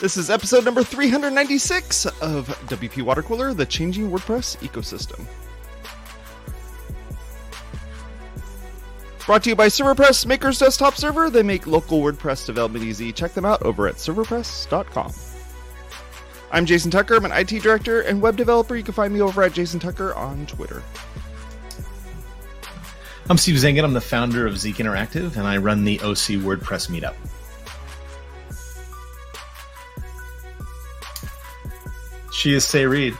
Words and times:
This 0.00 0.16
is 0.16 0.30
episode 0.30 0.64
number 0.64 0.82
396 0.82 2.06
of 2.06 2.48
WP 2.68 3.02
Water 3.02 3.22
Cooler, 3.22 3.52
the 3.52 3.66
changing 3.66 4.10
WordPress 4.10 4.56
ecosystem. 4.66 5.26
Brought 9.26 9.42
to 9.42 9.50
you 9.50 9.56
by 9.56 9.66
ServerPress, 9.66 10.24
Maker's 10.24 10.58
Desktop 10.58 10.94
Server. 10.94 11.28
They 11.28 11.42
make 11.42 11.66
local 11.66 12.00
WordPress 12.00 12.46
development 12.46 12.82
easy. 12.82 13.12
Check 13.12 13.34
them 13.34 13.44
out 13.44 13.60
over 13.62 13.86
at 13.88 13.96
serverpress.com. 13.96 15.12
I'm 16.50 16.64
Jason 16.64 16.90
Tucker. 16.90 17.16
I'm 17.16 17.26
an 17.26 17.32
IT 17.32 17.62
director 17.62 18.00
and 18.00 18.22
web 18.22 18.38
developer. 18.38 18.76
You 18.76 18.82
can 18.82 18.94
find 18.94 19.12
me 19.12 19.20
over 19.20 19.42
at 19.42 19.52
Jason 19.52 19.80
Tucker 19.80 20.14
on 20.14 20.46
Twitter. 20.46 20.82
I'm 23.28 23.36
Steve 23.36 23.56
Zehngut. 23.56 23.84
I'm 23.84 23.92
the 23.92 24.00
founder 24.00 24.46
of 24.46 24.56
Zeek 24.56 24.76
Interactive, 24.76 25.36
and 25.36 25.46
I 25.46 25.58
run 25.58 25.84
the 25.84 26.00
OC 26.00 26.40
WordPress 26.40 26.88
meetup. 26.88 27.14
She 32.40 32.54
is 32.54 32.64
Sé 32.64 32.88
Reed. 32.88 33.14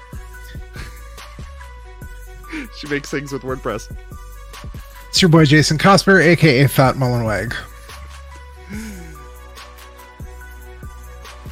she 2.79 2.87
makes 2.87 3.11
things 3.11 3.33
with 3.33 3.43
WordPress. 3.43 3.95
It's 5.11 5.21
your 5.21 5.29
boy 5.29 5.45
Jason 5.45 5.77
Cosper, 5.77 6.25
aka 6.25 6.67
Fat 6.67 6.95
Mullenweg. 6.95 7.55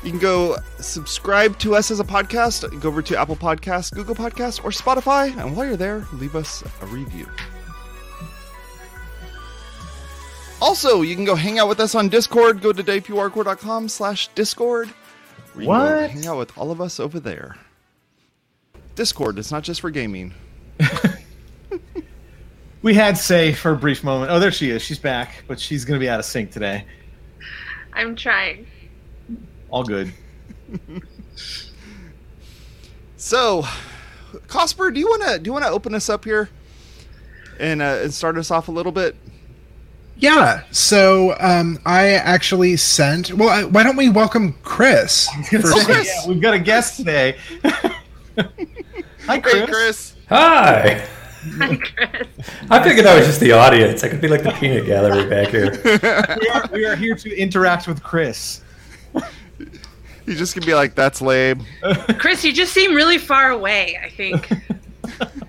You 0.02 0.10
can 0.10 0.18
go 0.18 0.56
subscribe 0.78 1.58
to 1.58 1.74
us 1.74 1.91
as 1.91 2.00
a 2.00 2.04
podcast. 2.04 2.80
Go 2.80 2.88
over 2.88 3.02
to 3.02 3.20
Apple 3.20 3.36
Podcasts, 3.36 3.92
Google 3.92 4.14
Podcasts, 4.14 4.64
or 4.64 4.70
Spotify, 4.70 5.36
and 5.36 5.55
while 5.55 5.66
you're 5.66 5.77
there, 5.77 6.06
leave 6.14 6.36
us 6.36 6.64
a 6.80 6.86
review. 6.86 7.27
Also, 10.62 11.02
you 11.02 11.14
can 11.14 11.27
go 11.27 11.34
hang 11.34 11.58
out 11.58 11.69
with 11.69 11.80
us 11.80 11.94
on 11.94 12.08
Discord. 12.08 12.62
Go 12.62 12.72
to 12.72 12.83
wpwatercooler.com 12.83 13.91
slash 13.91 14.28
Discord. 14.28 14.89
What? 15.55 16.11
Hang 16.11 16.27
out 16.27 16.39
with 16.39 16.56
all 16.56 16.70
of 16.70 16.81
us 16.81 17.00
over 17.00 17.19
there. 17.20 17.56
Discord, 18.94 19.39
it's 19.39 19.53
not 19.53 19.62
just 19.62 19.80
for 19.80 19.91
gaming. 19.91 20.34
we 22.83 22.95
had 22.95 23.14
Sé 23.14 23.55
for 23.55 23.72
a 23.72 23.77
brief 23.77 24.03
moment. 24.03 24.30
Oh, 24.30 24.39
there 24.39 24.53
she 24.53 24.70
is. 24.70 24.83
She's 24.83 24.98
back, 24.98 25.45
but 25.47 25.61
she's 25.61 25.84
going 25.84 25.98
to 25.98 26.05
be 26.05 26.08
out 26.08 26.19
of 26.19 26.25
sync 26.25 26.50
today. 26.50 26.84
I'm 27.92 28.17
trying. 28.17 28.67
All 29.70 29.84
good. 29.84 30.12
so, 33.17 33.62
Cosper, 34.47 34.92
do 34.92 35.00
you 35.00 35.06
want 35.06 35.23
to 35.23 35.39
do 35.39 35.48
you 35.48 35.52
want 35.52 35.64
to 35.64 35.70
open 35.70 35.95
us 35.95 36.08
up 36.08 36.25
here 36.25 36.48
and 37.58 37.83
uh, 37.83 38.00
and 38.02 38.14
start 38.14 38.36
us 38.39 38.50
off 38.50 38.69
a 38.69 38.73
little 38.73 38.92
bit? 38.92 39.17
Yeah. 40.19 40.64
So 40.72 41.36
um, 41.38 41.78
I 41.86 42.11
actually 42.11 42.77
sent. 42.77 43.33
Well, 43.33 43.48
I, 43.48 43.64
why 43.64 43.84
don't 43.84 43.97
we 43.97 44.08
welcome 44.08 44.55
Chris? 44.62 45.28
Sé, 45.50 46.05
yeah, 46.05 46.28
we've 46.28 46.41
got 46.41 46.55
a 46.55 46.58
guest 46.58 46.97
today. 46.97 47.38
Hi, 49.27 49.41
Chris. 49.41 49.55
Hey, 49.55 49.66
Chris. 49.66 50.14
Hi. 50.28 51.06
Hi, 51.58 51.77
Chris. 51.77 52.28
I 52.69 52.83
figured 52.83 53.06
I 53.06 53.16
was 53.16 53.27
just 53.27 53.41
the 53.41 53.52
audience. 53.52 54.02
I 54.02 54.08
could 54.08 54.20
be 54.20 54.28
like 54.28 54.42
the 54.42 54.50
peanut 54.52 54.86
gallery 54.86 55.28
back 55.28 55.48
here. 55.48 55.80
we, 56.41 56.48
are, 56.48 56.69
we 56.72 56.84
are 56.84 56.96
here 56.96 57.14
to 57.14 57.36
interact 57.36 57.86
with 57.86 58.02
Chris. 58.02 58.62
You 60.27 60.34
just 60.34 60.55
gonna 60.55 60.66
be 60.66 60.74
like, 60.74 60.94
"That's 60.94 61.22
lame." 61.22 61.64
Chris, 62.19 62.44
you 62.44 62.52
just 62.52 62.74
seem 62.74 62.94
really 62.94 63.16
far 63.16 63.50
away. 63.50 63.98
I 64.02 64.11
think. 64.11 64.50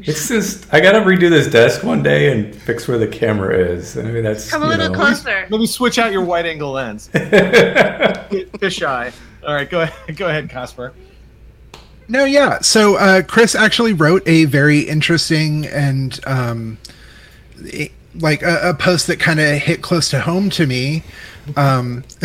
It's 0.09 0.27
just 0.27 0.73
I 0.73 0.79
gotta 0.79 0.99
redo 0.99 1.29
this 1.29 1.47
desk 1.47 1.83
one 1.83 2.01
day 2.01 2.31
and 2.31 2.55
fix 2.55 2.87
where 2.87 2.97
the 2.97 3.07
camera 3.07 3.55
is. 3.57 3.97
I 3.97 4.03
mean 4.03 4.23
that's 4.23 4.49
Come 4.49 4.63
a 4.63 4.67
little 4.67 4.89
know. 4.89 4.95
closer. 4.95 5.47
Maybe 5.49 5.65
switch 5.67 5.99
out 5.99 6.11
your 6.11 6.23
wide 6.23 6.45
angle 6.45 6.71
lens. 6.71 7.07
Fish 8.59 8.81
eye. 8.81 9.11
All 9.45 9.53
right, 9.53 9.69
go 9.69 9.81
ahead. 9.81 10.15
Go 10.17 10.27
ahead, 10.27 10.49
Cosper. 10.49 10.91
No, 12.07 12.25
yeah. 12.25 12.59
So 12.61 12.95
uh, 12.95 13.21
Chris 13.21 13.55
actually 13.55 13.93
wrote 13.93 14.27
a 14.27 14.45
very 14.45 14.79
interesting 14.79 15.65
and 15.67 16.19
um, 16.25 16.77
it- 17.59 17.91
like 18.15 18.41
a, 18.41 18.69
a 18.69 18.73
post 18.73 19.05
that 19.07 19.19
kind 19.19 19.39
of 19.39 19.55
hit 19.59 19.83
close 19.83 20.09
to 20.09 20.19
home 20.19 20.49
to 20.49 20.65
me. 20.65 21.03
Um, 21.55 22.01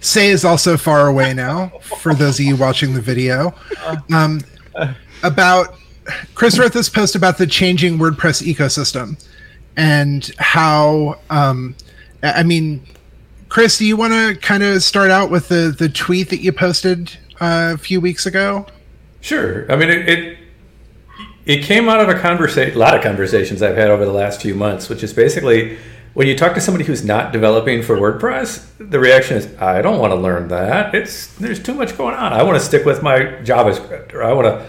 Sé 0.00 0.24
is 0.30 0.44
also 0.46 0.78
far 0.78 1.06
away 1.08 1.34
now. 1.34 1.68
For 2.00 2.14
those 2.14 2.40
of 2.40 2.46
you 2.46 2.56
watching 2.56 2.94
the 2.94 3.02
video, 3.02 3.54
um, 4.12 4.40
about 5.22 5.76
Chris 6.34 6.58
wrote 6.58 6.72
this 6.72 6.88
post 6.88 7.14
about 7.14 7.38
the 7.38 7.46
changing 7.46 7.98
WordPress 7.98 8.42
ecosystem 8.42 9.22
and 9.76 10.30
how. 10.38 11.18
Um, 11.30 11.74
I 12.22 12.42
mean, 12.42 12.84
Chris, 13.48 13.78
do 13.78 13.86
you 13.86 13.96
want 13.96 14.12
to 14.12 14.40
kind 14.40 14.62
of 14.62 14.82
start 14.82 15.10
out 15.10 15.30
with 15.30 15.48
the 15.48 15.74
the 15.76 15.88
tweet 15.88 16.30
that 16.30 16.40
you 16.40 16.52
posted 16.52 17.16
uh, 17.40 17.72
a 17.74 17.78
few 17.78 18.00
weeks 18.00 18.26
ago? 18.26 18.66
Sure. 19.20 19.70
I 19.70 19.76
mean 19.76 19.90
it, 19.90 20.08
it 20.08 20.38
it 21.46 21.62
came 21.62 21.88
out 21.88 22.00
of 22.00 22.08
a 22.08 22.18
conversation 22.18 22.76
a 22.76 22.78
lot 22.78 22.94
of 22.94 23.02
conversations 23.02 23.62
I've 23.62 23.76
had 23.76 23.90
over 23.90 24.04
the 24.04 24.12
last 24.12 24.42
few 24.42 24.54
months, 24.54 24.88
which 24.88 25.02
is 25.02 25.12
basically 25.12 25.78
when 26.14 26.26
you 26.26 26.36
talk 26.36 26.54
to 26.54 26.60
somebody 26.60 26.84
who's 26.84 27.04
not 27.04 27.30
developing 27.30 27.82
for 27.82 27.96
WordPress, 27.96 28.66
the 28.78 28.98
reaction 28.98 29.36
is, 29.36 29.54
I 29.58 29.82
don't 29.82 29.98
want 29.98 30.12
to 30.12 30.16
learn 30.16 30.48
that. 30.48 30.94
It's 30.94 31.26
there's 31.34 31.62
too 31.62 31.74
much 31.74 31.96
going 31.96 32.14
on. 32.14 32.32
I 32.32 32.42
want 32.42 32.56
to 32.58 32.64
stick 32.64 32.86
with 32.86 33.02
my 33.02 33.18
JavaScript 33.18 34.14
or 34.14 34.22
I 34.22 34.32
want 34.32 34.46
to 34.46 34.66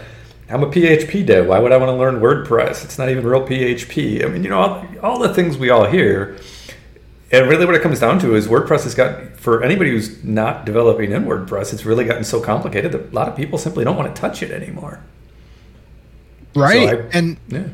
I'm 0.50 0.62
a 0.62 0.66
PHP 0.66 1.26
dev. 1.26 1.46
Why 1.46 1.58
would 1.58 1.72
I 1.72 1.76
want 1.76 1.90
to 1.90 1.94
learn 1.94 2.20
WordPress? 2.20 2.84
It's 2.84 2.98
not 2.98 3.10
even 3.10 3.26
real 3.26 3.46
PHP. 3.46 4.24
I 4.24 4.28
mean, 4.28 4.42
you 4.42 4.50
know, 4.50 4.58
all, 4.58 4.86
all 5.02 5.18
the 5.18 5.34
things 5.34 5.58
we 5.58 5.68
all 5.68 5.84
hear. 5.84 6.38
And 7.30 7.48
really, 7.48 7.66
what 7.66 7.74
it 7.74 7.82
comes 7.82 8.00
down 8.00 8.18
to 8.20 8.34
is 8.34 8.46
WordPress 8.48 8.84
has 8.84 8.94
got, 8.94 9.36
for 9.38 9.62
anybody 9.62 9.90
who's 9.90 10.24
not 10.24 10.64
developing 10.64 11.12
in 11.12 11.24
WordPress, 11.26 11.74
it's 11.74 11.84
really 11.84 12.06
gotten 12.06 12.24
so 12.24 12.40
complicated 12.40 12.92
that 12.92 13.12
a 13.12 13.14
lot 13.14 13.28
of 13.28 13.36
people 13.36 13.58
simply 13.58 13.84
don't 13.84 13.96
want 13.96 14.14
to 14.14 14.18
touch 14.18 14.42
it 14.42 14.50
anymore. 14.50 15.02
Right. 16.54 16.88
I- 16.88 17.08
and 17.12 17.36
Yeah. 17.48 17.64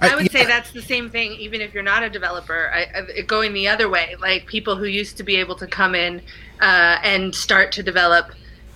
I 0.00 0.16
would 0.16 0.30
say 0.32 0.44
that's 0.44 0.72
the 0.72 0.82
same 0.82 1.10
thing, 1.10 1.32
even 1.34 1.60
if 1.60 1.72
you're 1.72 1.84
not 1.84 2.02
a 2.02 2.10
developer. 2.10 2.72
I, 2.74 2.86
I, 3.18 3.20
going 3.22 3.52
the 3.52 3.68
other 3.68 3.88
way, 3.88 4.16
like 4.20 4.46
people 4.46 4.74
who 4.74 4.84
used 4.84 5.16
to 5.18 5.22
be 5.22 5.36
able 5.36 5.54
to 5.56 5.66
come 5.68 5.94
in 5.94 6.20
uh, 6.60 6.98
and 7.04 7.32
start 7.32 7.70
to 7.72 7.82
develop 7.84 8.32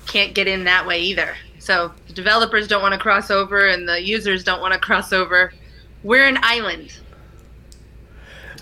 can't 0.07 0.35
get 0.35 0.47
in 0.47 0.65
that 0.65 0.87
way 0.87 1.01
either. 1.03 1.35
So 1.65 1.93
the 2.09 2.13
developers 2.13 2.69
don't 2.69 2.83
want 2.83 2.93
to 2.93 2.99
cross 2.99 3.31
over, 3.31 3.69
and 3.69 3.89
the 3.89 3.99
users 3.99 4.45
don't 4.45 4.61
want 4.61 4.75
to 4.75 4.79
cross 4.79 5.15
over. 5.15 5.55
We're 6.03 6.27
an 6.27 6.37
island. 6.43 6.93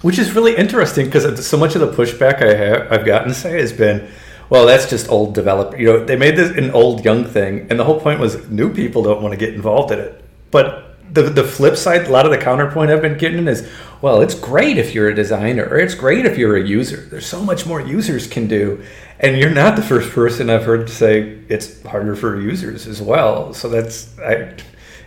Which 0.03 0.21
is 0.21 0.33
really 0.37 0.55
interesting 0.55 1.07
because 1.07 1.45
so 1.45 1.57
much 1.57 1.75
of 1.75 1.81
the 1.81 1.91
pushback 1.91 2.41
I 2.41 2.55
have 2.55 2.93
I've 2.93 3.05
gotten 3.05 3.31
to 3.31 3.35
say 3.35 3.59
has 3.59 3.73
been, 3.73 4.09
well, 4.51 4.67
that's 4.67 4.89
just 4.89 5.09
old 5.09 5.35
developer. 5.35 5.77
You 5.77 5.87
know, 5.87 6.05
they 6.05 6.15
made 6.15 6.37
this 6.37 6.57
an 6.57 6.71
old 6.71 7.05
young 7.05 7.25
thing, 7.25 7.67
and 7.71 7.81
the 7.81 7.83
whole 7.83 7.99
point 7.99 8.21
was 8.21 8.49
new 8.49 8.73
people 8.73 9.03
don't 9.03 9.21
want 9.21 9.33
to 9.33 9.37
get 9.37 9.53
involved 9.53 9.91
in 9.91 9.99
it. 9.99 10.25
But 10.53 10.92
the 11.11 11.23
the 11.23 11.45
flip 11.45 11.77
side, 11.77 12.07
a 12.07 12.11
lot 12.11 12.25
of 12.25 12.33
the 12.33 12.39
counterpoint 12.39 12.91
I've 12.91 13.03
been 13.03 13.19
getting 13.19 13.49
is, 13.49 13.69
well, 14.01 14.21
it's 14.21 14.35
great 14.35 14.79
if 14.79 14.95
you're 14.95 15.09
a 15.09 15.15
designer, 15.15 15.65
or 15.65 15.79
it's 15.79 15.95
great 15.95 16.27
if 16.27 16.39
you're 16.39 16.57
a 16.57 16.67
user. 16.67 17.07
There's 17.11 17.27
so 17.27 17.43
much 17.43 17.67
more 17.67 17.81
users 17.81 18.27
can 18.27 18.49
do, 18.49 18.83
and 19.21 19.37
you're 19.37 19.51
not 19.51 19.77
the 19.77 19.83
first 19.83 20.11
person 20.11 20.51
I've 20.51 20.65
heard 20.65 20.89
say 20.89 21.39
it's 21.49 21.83
harder 21.83 22.17
for 22.17 22.41
users 22.41 22.87
as 22.87 23.01
well. 23.03 23.55
So 23.55 23.69
that's 23.69 24.19
I. 24.19 24.55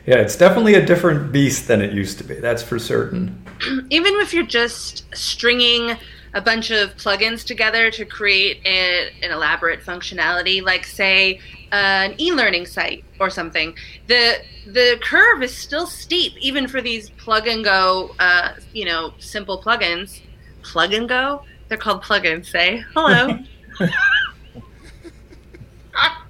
Yeah, 0.06 0.18
it's 0.18 0.36
definitely 0.36 0.76
a 0.76 0.86
different 0.86 1.32
beast 1.32 1.68
than 1.68 1.82
it 1.82 1.92
used 1.92 2.20
to 2.20 2.24
be. 2.24 2.36
That's 2.36 2.62
for 2.62 2.78
certain. 2.78 3.44
even 3.90 4.14
if 4.20 4.34
you're 4.34 4.46
just 4.46 5.04
stringing 5.16 5.98
a 6.36 6.42
bunch 6.42 6.70
of 6.70 6.96
plugins 6.98 7.44
together 7.46 7.90
to 7.90 8.06
create 8.06 8.60
a, 8.66 9.10
an 9.24 9.32
elaborate 9.32 9.80
functionality, 9.82 10.62
like 10.62 10.86
say 10.86 11.40
uh, 11.72 12.10
an 12.10 12.16
e-learning 12.20 12.66
site 12.66 13.04
or 13.20 13.30
something, 13.30 13.76
the 14.08 14.36
the 14.68 15.00
curve 15.02 15.42
is 15.42 15.56
still 15.56 15.88
steep, 15.88 16.34
even 16.40 16.68
for 16.68 16.82
these 16.82 17.10
plug 17.12 17.48
and 17.48 17.64
go, 17.64 18.14
uh, 18.20 18.54
you 18.74 18.86
know, 18.86 19.14
simple 19.18 19.62
plugins. 19.62 20.22
Plug 20.62 20.94
and 20.94 21.08
go? 21.08 21.44
They're 21.68 21.78
called 21.78 22.04
plugins. 22.04 22.48
Say 22.48 22.84
hello. 22.94 23.40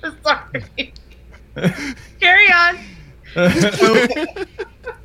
Sorry. 0.24 0.94
Carry 2.20 2.48
on. 2.48 2.78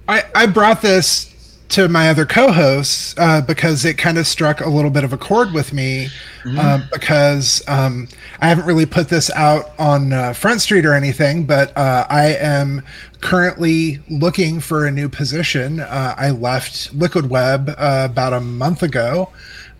I, 0.08 0.24
I 0.34 0.46
brought 0.46 0.82
this 0.82 1.29
to 1.70 1.88
my 1.88 2.10
other 2.10 2.26
co-hosts 2.26 3.14
uh, 3.16 3.40
because 3.40 3.84
it 3.84 3.96
kind 3.96 4.18
of 4.18 4.26
struck 4.26 4.60
a 4.60 4.68
little 4.68 4.90
bit 4.90 5.04
of 5.04 5.12
a 5.12 5.18
chord 5.18 5.52
with 5.52 5.72
me 5.72 6.08
uh, 6.58 6.80
because 6.92 7.62
um, 7.68 8.08
I 8.40 8.48
haven't 8.48 8.66
really 8.66 8.86
put 8.86 9.08
this 9.08 9.30
out 9.30 9.70
on 9.78 10.12
uh, 10.12 10.32
Front 10.32 10.62
Street 10.62 10.84
or 10.84 10.94
anything, 10.94 11.44
but 11.46 11.76
uh, 11.76 12.06
I 12.10 12.34
am 12.34 12.82
currently 13.20 14.00
looking 14.10 14.60
for 14.60 14.86
a 14.86 14.90
new 14.90 15.08
position. 15.08 15.80
Uh, 15.80 16.14
I 16.16 16.30
left 16.30 16.92
Liquid 16.92 17.30
Web 17.30 17.74
uh, 17.78 18.08
about 18.10 18.32
a 18.32 18.40
month 18.40 18.82
ago. 18.82 19.30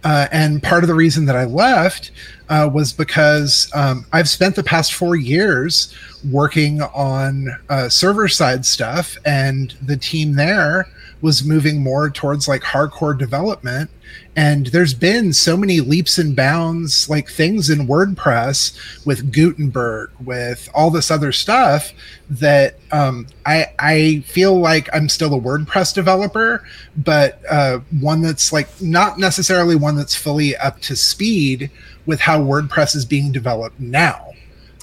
Uh, 0.03 0.27
and 0.33 0.63
part 0.63 0.83
of 0.83 0.89
the 0.89 0.95
reason 0.95 1.27
that 1.27 1.37
I 1.37 1.45
left 1.45 2.11
uh, 2.49 2.71
was 2.73 2.93
because 2.93 3.71
um, 3.75 4.07
I've 4.13 4.31
spent 4.31 4.57
the 4.57 4.63
past 4.63 4.95
four 4.95 5.15
years 5.15 5.95
working 6.31 6.81
on 6.81 7.49
uh, 7.69 7.91
server 7.91 8.27
side 8.27 8.65
stuff, 8.65 9.19
and 9.27 9.75
the 9.83 9.99
team 9.99 10.37
there 10.37 10.89
was 11.21 11.45
moving 11.45 11.83
more 11.83 12.11
towards 12.11 12.49
like 12.49 12.63
hardcore 12.63 13.17
development 13.19 13.91
and 14.37 14.67
there's 14.67 14.95
been 14.95 15.33
so 15.33 15.57
many 15.57 15.81
leaps 15.81 16.19
and 16.19 16.35
bounds 16.35 17.09
like 17.09 17.29
things 17.29 17.71
in 17.71 17.87
wordpress 17.87 18.77
with 19.07 19.33
gutenberg 19.33 20.11
with 20.25 20.69
all 20.75 20.91
this 20.91 21.11
other 21.11 21.31
stuff 21.33 21.93
that 22.29 22.77
um, 22.93 23.27
I, 23.47 23.67
I 23.79 24.25
feel 24.27 24.59
like 24.59 24.89
i'm 24.93 25.09
still 25.09 25.35
a 25.35 25.41
wordpress 25.41 25.95
developer 25.95 26.65
but 26.97 27.41
uh, 27.51 27.81
one 28.01 28.23
that's 28.23 28.53
like 28.53 28.69
not 28.81 29.19
necessarily 29.19 29.77
one 29.77 29.97
that's 29.97 30.15
fully 30.15 30.57
up 30.57 30.81
to 30.83 30.97
speed 30.97 31.71
with 32.07 32.21
how 32.21 32.41
wordpress 32.41 32.97
is 32.97 33.05
being 33.05 33.31
developed 33.31 33.79
now 33.79 34.27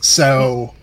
so 0.01 0.73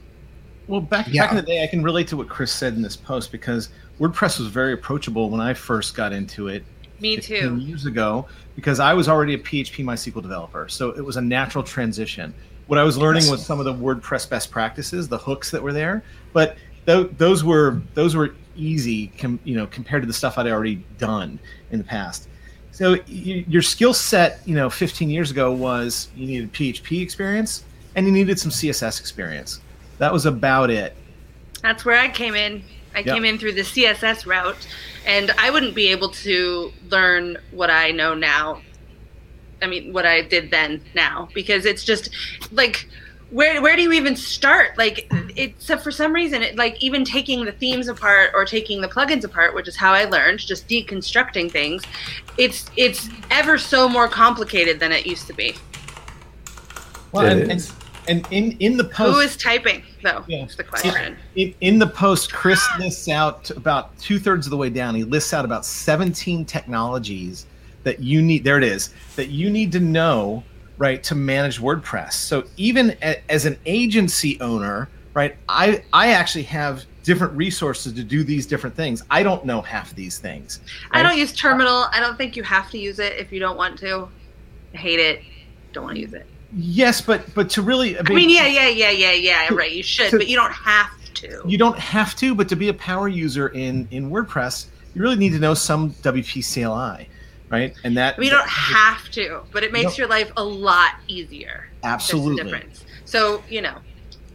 Well, 0.67 0.81
back 0.81 1.07
Yeah. 1.09 1.23
back 1.23 1.31
in 1.31 1.37
the 1.37 1.43
day, 1.43 1.62
I 1.62 1.67
can 1.67 1.83
relate 1.83 2.09
to 2.09 2.17
what 2.17 2.29
Chris 2.29 2.50
said 2.50 2.75
in 2.75 2.83
this 2.83 2.97
post 2.97 3.31
because 3.31 3.69
WordPress 4.00 4.38
was 4.38 4.49
very 4.49 4.73
approachable 4.73 5.31
when 5.31 5.41
I 5.41 5.55
first 5.55 5.94
got 5.94 6.12
into 6.12 6.49
it. 6.49 6.64
Me 7.00 7.17
too. 7.17 7.56
Years 7.56 7.87
ago, 7.87 8.26
because 8.56 8.81
I 8.81 8.94
was 8.94 9.08
already 9.08 9.35
a 9.35 9.38
PHP 9.38 9.85
MySQL 9.85 10.23
developer, 10.23 10.69
so 10.69 10.91
it 10.91 11.05
was 11.05 11.17
a 11.17 11.20
natural 11.20 11.64
transition. 11.64 12.32
What 12.67 12.79
I 12.79 12.82
was 12.82 12.96
learning 12.96 13.29
was 13.31 13.44
some 13.44 13.58
of 13.58 13.67
the 13.67 13.75
WordPress 13.75 14.29
best 14.29 14.50
practices, 14.50 15.08
the 15.08 15.19
hooks 15.19 15.50
that 15.50 15.62
were 15.62 15.73
there, 15.73 16.02
but 16.32 16.56
th- 16.87 17.11
those 17.19 17.44
were 17.44 17.82
those 17.94 18.17
were 18.17 18.35
easy, 18.56 19.08
com- 19.19 19.41
you 19.44 19.55
know, 19.56 19.67
compared 19.67 20.02
to 20.02 20.06
the 20.06 20.12
stuff 20.12 20.38
I'd 20.38 20.47
already 20.47 20.85
done 20.99 21.38
in 21.70 21.79
the 21.79 21.85
past. 21.85 22.29
So 22.70 22.97
your 23.06 23.62
skill 23.62 23.94
set, 23.94 24.40
you 24.47 24.56
know, 24.56 24.69
15 24.69 25.08
years 25.08 25.31
ago 25.31 25.52
was 25.52 26.08
you 26.17 26.26
needed 26.26 26.52
PHP 26.52 27.02
experience 27.02 27.62
and 27.94 28.05
you 28.05 28.11
needed 28.11 28.37
some 28.38 28.50
CSS 28.50 28.99
experience. 28.99 29.61
That 29.99 30.12
was 30.12 30.26
about 30.26 30.70
it. 30.70 30.97
That's 31.62 31.85
where 31.85 32.00
I 32.00 32.08
came 32.08 32.35
in. 32.35 32.64
I 32.94 33.00
Yeah. 33.00 33.14
came 33.14 33.25
in 33.25 33.38
through 33.38 33.52
the 33.52 33.64
CSS 33.64 34.26
route, 34.26 34.67
and 35.06 35.31
I 35.38 35.50
wouldn't 35.50 35.75
be 35.75 35.88
able 35.88 36.11
to 36.11 36.73
learn 36.91 37.38
what 37.50 37.70
I 37.70 37.91
know 37.91 38.14
now. 38.14 38.62
I 39.62 39.67
mean, 39.67 39.93
what 39.93 40.06
I 40.06 40.23
did 40.23 40.50
then 40.50 40.81
now, 40.94 41.29
because 41.35 41.64
it's 41.64 41.85
just 41.85 42.11
like, 42.52 42.87
where 43.31 43.61
where 43.62 43.75
do 43.75 43.82
you 43.82 43.93
even 43.93 44.14
start? 44.14 44.76
Like, 44.79 45.08
it's 45.35 45.64
so 45.64 45.76
for 45.79 45.91
some 45.91 46.12
reason, 46.12 46.43
it, 46.43 46.56
like 46.56 46.81
even 46.82 47.05
taking 47.05 47.44
the 47.44 47.52
themes 47.52 47.88
apart 47.88 48.31
or 48.35 48.44
taking 48.44 48.81
the 48.81 48.88
plugins 48.88 49.25
apart, 49.25 49.55
which 49.55 49.67
is 49.67 49.76
how 49.76 49.93
I 49.93 50.05
learned, 50.05 50.40
just 50.40 50.69
deconstructing 50.69 51.50
things. 51.50 51.82
It's 52.38 52.67
it's 52.76 53.08
ever 53.31 53.58
so 53.58 53.88
more 53.88 54.08
complicated 54.08 54.79
than 54.79 54.93
it 54.93 55.06
used 55.06 55.26
to 55.29 55.32
be. 55.32 55.56
Well, 57.12 57.26
It 57.26 57.32
and, 57.32 57.43
and, 57.43 57.52
is. 57.52 57.73
And 58.09 58.27
in 58.31 58.53
in 58.61 58.77
the 58.77 58.85
post, 58.85 59.15
Who 59.15 59.21
is 59.21 59.37
typing 59.37 59.83
though? 60.03 60.25
Yeah. 60.27 60.45
Is 60.45 60.56
the 60.56 60.65
question. 60.65 61.17
in, 61.37 61.55
in 61.61 61.79
the 61.79 61.87
post, 61.87 62.33
Chris 62.33 62.62
lists 62.79 63.09
out 63.09 63.51
about 63.51 63.97
two 63.99 64.19
thirds 64.19 64.47
of 64.47 64.51
the 64.51 64.56
way 64.56 64.71
down. 64.71 64.95
He 64.95 65.05
lists 65.05 65.33
out 65.33 65.45
about 65.45 65.65
17 65.65 66.45
technologies 66.45 67.47
that 67.83 68.01
you 68.01 68.23
need. 68.23 68.45
There 68.45 68.59
it 68.59 68.65
is 68.65 68.91
that 69.17 69.29
you 69.29 69.51
need 69.51 69.73
to 69.73 69.81
know, 69.81 70.43
right, 70.79 71.03
to 71.05 71.15
manage 71.15 71.61
WordPress. 71.61 72.12
So 72.12 72.45
even 72.56 72.97
a, 73.03 73.31
as 73.31 73.47
an 73.47 73.59
agency 73.67 74.41
owner, 74.41 74.89
right, 75.15 75.37
I 75.49 75.83
I 75.93 76.12
actually 76.12 76.45
have 76.45 76.85
different 77.05 77.35
resources 77.35 77.93
to 77.93 78.03
do 78.03 78.25
these 78.25 78.47
different 78.47 78.75
things. 78.75 79.03
I 79.11 79.23
don't 79.23 79.45
know 79.45 79.61
half 79.61 79.95
these 79.95 80.19
things. 80.19 80.61
I 80.91 81.03
don't 81.03 81.19
use 81.19 81.33
Terminal. 81.33 81.87
I 81.93 82.00
don't 82.00 82.17
think 82.17 82.35
you 82.35 82.43
have 82.43 82.71
to 82.71 82.79
use 82.79 82.99
it 82.99 83.12
if 83.19 83.31
you 83.31 83.41
don't 83.41 83.57
want 83.57 83.79
to. 83.81 84.09
I 84.73 84.77
hate 84.77 84.99
it. 84.99 85.23
Don't 85.73 85.85
want 85.85 85.97
to 85.97 86.00
use 86.00 86.15
it. 86.15 86.27
Yes, 86.56 87.01
but 87.01 87.33
but 87.35 87.51
to 87.51 87.62
really, 87.62 87.99
I 87.99 88.03
mean, 88.03 88.31
yeah, 88.31 88.47
yeah, 88.47 88.69
yeah, 88.69 88.91
yeah, 88.91 89.12
yeah. 89.12 89.49
Right, 89.53 89.73
you 89.73 89.83
should, 89.83 90.11
So- 90.11 90.19
but 90.19 90.29
you 90.29 90.37
don't 90.37 90.53
have 90.53 90.91
to. 91.15 91.43
you 91.47 91.59
don't 91.59 91.79
have 91.79 92.15
to, 92.17 92.35
but 92.35 92.49
to 92.49 92.56
be 92.56 92.69
a 92.69 92.75
power 92.75 93.09
user 93.09 93.49
in 93.49 93.89
in 93.91 94.11
WordPress, 94.11 94.67
you 94.95 95.03
really 95.03 95.17
need 95.17 95.33
to 95.33 95.39
know 95.39 95.55
some 95.55 95.91
WP 96.03 96.43
CLI, 96.43 97.09
right? 97.49 97.75
And 97.85 97.97
that 97.97 98.15
I 98.17 98.19
mean, 98.19 98.31
you 98.31 98.37
don't 98.37 98.49
have 98.49 99.11
to, 99.12 99.41
but 99.53 99.62
it 99.65 99.73
makes 99.73 99.93
No. 99.93 100.03
your 100.03 100.09
life 100.09 100.31
a 100.37 100.45
lot 100.45 100.93
easier. 101.09 101.69
That's 101.83 102.06
the 102.09 102.15
absolutely. 102.17 102.43
difference. 102.45 102.85
So 103.05 103.43
you 103.49 103.61
know, 103.62 103.77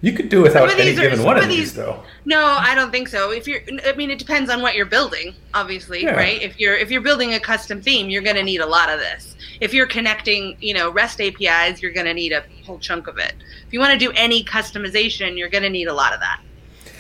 You 0.02 0.14
could 0.14 0.30
do 0.30 0.42
without 0.42 0.70
Some 0.70 0.80
any 0.80 0.92
these 0.92 1.00
are- 1.00 1.10
given 1.10 1.24
one 1.24 1.38
of 1.38 1.44
of 1.44 1.50
these, 1.50 1.58
these- 1.58 1.74
though. 1.74 2.04
no, 2.24 2.42
I 2.42 2.74
don't 2.74 2.90
think 2.92 3.10
so. 3.10 3.32
If 3.32 3.48
you're, 3.48 3.60
I 3.86 3.92
mean, 3.94 4.10
it 4.12 4.18
depends 4.20 4.50
on 4.50 4.62
what 4.62 4.76
you're 4.76 4.86
building, 4.86 5.34
obviously, 5.54 6.04
Yeah. 6.04 6.12
right? 6.16 6.42
If 6.42 6.58
you're 6.60 6.76
if 6.76 6.90
you're 6.90 7.02
building 7.02 7.34
a 7.34 7.40
custom 7.40 7.82
theme, 7.82 8.10
you're 8.10 8.22
going 8.22 8.38
to 8.38 8.44
need 8.44 8.62
a 8.62 8.66
lot 8.66 8.90
of 8.90 9.00
this. 9.00 9.36
If 9.60 9.74
you're 9.74 9.88
connecting, 9.88 10.56
you 10.62 10.74
know, 10.74 10.90
REST 10.90 11.20
APIs, 11.20 11.82
you're 11.82 11.92
going 11.92 12.06
to 12.06 12.14
need 12.14 12.32
a 12.32 12.44
whole 12.66 12.80
chunk 12.80 13.08
of 13.08 13.18
it. 13.18 13.34
If 13.68 13.74
you 13.74 13.80
want 13.82 13.92
to 13.92 14.00
do 14.00 14.12
any 14.16 14.44
customization, 14.46 15.38
you're 15.38 15.50
going 15.50 15.64
to 15.64 15.70
need 15.70 15.90
a 15.90 15.94
lot 15.94 16.14
of 16.14 16.22
that. 16.22 16.40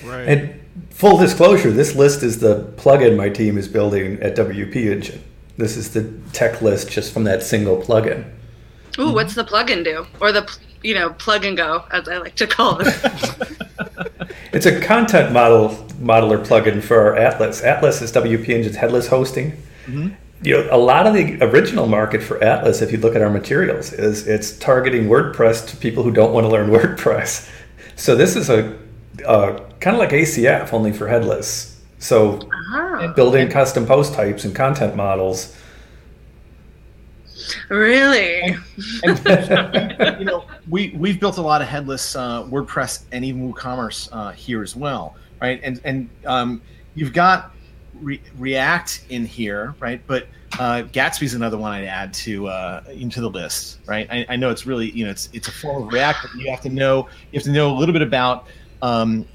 Right. 0.03 0.27
And 0.27 0.59
full 0.89 1.17
disclosure, 1.17 1.71
this 1.71 1.95
list 1.95 2.21
is 2.21 2.39
the 2.39 2.65
plugin 2.75 3.15
my 3.15 3.29
team 3.29 3.57
is 3.57 3.67
building 3.69 4.19
at 4.21 4.35
WP 4.35 4.75
Engine. 4.91 5.23
This 5.57 5.77
is 5.77 5.91
the 5.91 6.11
tech 6.33 6.61
list 6.61 6.89
just 6.89 7.13
from 7.13 7.23
that 7.25 7.43
single 7.43 7.81
plugin. 7.81 8.25
Ooh, 8.97 9.11
what's 9.13 9.35
the 9.35 9.43
plugin 9.45 9.83
do? 9.85 10.05
Or 10.19 10.31
the 10.33 10.41
pl- 10.43 10.59
you 10.83 10.93
know 10.93 11.11
plug 11.11 11.45
and 11.45 11.57
go, 11.57 11.85
as 11.91 12.07
I 12.07 12.17
like 12.17 12.35
to 12.35 12.47
call 12.47 12.79
it. 12.81 12.95
It's 14.51 14.65
a 14.65 14.79
content 14.81 15.31
model 15.31 15.69
modeler 16.01 16.43
plugin 16.43 16.81
for 16.81 16.99
our 16.99 17.15
Atlas. 17.15 17.61
Atlas 17.63 18.01
is 18.01 18.11
WP 18.11 18.49
Engine's 18.49 18.75
headless 18.75 19.07
hosting. 19.07 19.53
You 19.87 20.15
know, 20.43 20.67
a 20.71 20.77
lot 20.77 21.05
of 21.05 21.13
the 21.13 21.37
original 21.43 21.85
market 21.85 22.23
for 22.23 22.43
Atlas, 22.43 22.81
if 22.81 22.91
you 22.91 22.97
look 22.97 23.15
at 23.15 23.21
our 23.21 23.29
materials, 23.29 23.93
is 23.93 24.27
it's 24.27 24.57
targeting 24.57 25.05
WordPress 25.05 25.67
to 25.69 25.77
people 25.77 26.01
who 26.03 26.11
don't 26.11 26.33
want 26.33 26.45
to 26.45 26.49
learn 26.49 26.69
WordPress. 26.71 27.49
So 27.95 28.15
this 28.15 28.35
is 28.35 28.49
a 28.49 28.75
uh, 29.25 29.59
kind 29.79 29.95
of 29.95 29.99
like 29.99 30.11
ACF, 30.11 30.73
only 30.73 30.93
for 30.93 31.07
headless. 31.07 31.79
So 31.99 32.39
Ah, 32.71 33.13
building 33.15 33.49
custom 33.49 33.85
post 33.85 34.13
types 34.13 34.45
and 34.45 34.55
content 34.55 34.95
models. 34.95 35.55
Really? 37.69 38.55
and 39.03 40.19
you 40.19 40.25
know 40.25 40.45
we 40.69 40.89
we've 40.97 41.19
built 41.19 41.37
a 41.37 41.41
lot 41.41 41.61
of 41.61 41.67
headless 41.67 42.15
uh, 42.15 42.43
WordPress 42.45 43.03
and 43.11 43.23
even 43.25 43.51
WooCommerce 43.51 44.09
uh, 44.11 44.31
here 44.31 44.61
as 44.63 44.75
well, 44.75 45.15
right? 45.41 45.59
And 45.63 45.79
and 45.83 46.09
um, 46.25 46.61
you've 46.95 47.13
got 47.13 47.51
Re- 47.95 48.21
React 48.37 49.05
in 49.09 49.25
here, 49.25 49.75
right? 49.79 50.01
But 50.07 50.27
uh, 50.59 50.83
Gatsby's 50.91 51.33
another 51.35 51.57
one 51.57 51.71
I'd 51.71 51.85
add 51.85 52.13
to 52.15 52.47
uh, 52.47 52.83
into 52.91 53.21
the 53.21 53.29
list, 53.29 53.79
right? 53.85 54.07
I, 54.11 54.25
I 54.29 54.35
know 54.35 54.49
it's 54.49 54.65
really 54.65 54.91
you 54.91 55.05
know 55.05 55.11
it's 55.11 55.29
it's 55.33 55.47
a 55.47 55.51
form 55.51 55.83
of 55.87 55.93
React, 55.93 56.19
but 56.23 56.41
you 56.41 56.49
have 56.51 56.61
to 56.61 56.69
know 56.69 57.07
you 57.31 57.37
have 57.39 57.43
to 57.43 57.51
know 57.51 57.71
a 57.71 57.77
little 57.77 57.93
bit 57.93 58.01
about. 58.01 58.47
Um, 58.81 59.25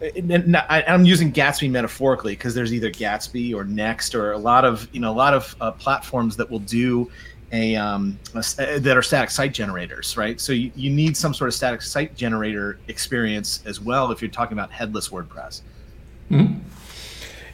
and- 0.00 0.30
and 0.32 0.56
I, 0.56 0.84
I'm 0.86 1.06
using 1.06 1.32
Gatsby 1.32 1.70
metaphorically 1.70 2.32
because 2.32 2.54
there's 2.54 2.74
either 2.74 2.90
Gatsby 2.90 3.54
or 3.54 3.64
Next 3.64 4.14
or 4.14 4.32
a 4.32 4.38
lot 4.38 4.64
of 4.64 4.86
you 4.92 5.00
know 5.00 5.10
a 5.10 5.14
lot 5.14 5.32
of 5.32 5.54
uh, 5.60 5.70
platforms 5.70 6.36
that 6.36 6.50
will 6.50 6.58
do 6.58 7.10
a, 7.54 7.76
um, 7.76 8.18
a 8.34 8.38
uh, 8.38 8.78
that 8.80 8.96
are 8.96 9.02
static 9.02 9.30
site 9.30 9.54
generators, 9.54 10.16
right? 10.16 10.40
So 10.40 10.52
you, 10.52 10.72
you 10.74 10.90
need 10.90 11.16
some 11.16 11.32
sort 11.32 11.48
of 11.48 11.54
static 11.54 11.82
site 11.82 12.16
generator 12.16 12.78
experience 12.88 13.62
as 13.64 13.80
well 13.80 14.10
if 14.10 14.20
you're 14.20 14.30
talking 14.30 14.58
about 14.58 14.72
headless 14.72 15.08
WordPress. 15.08 15.62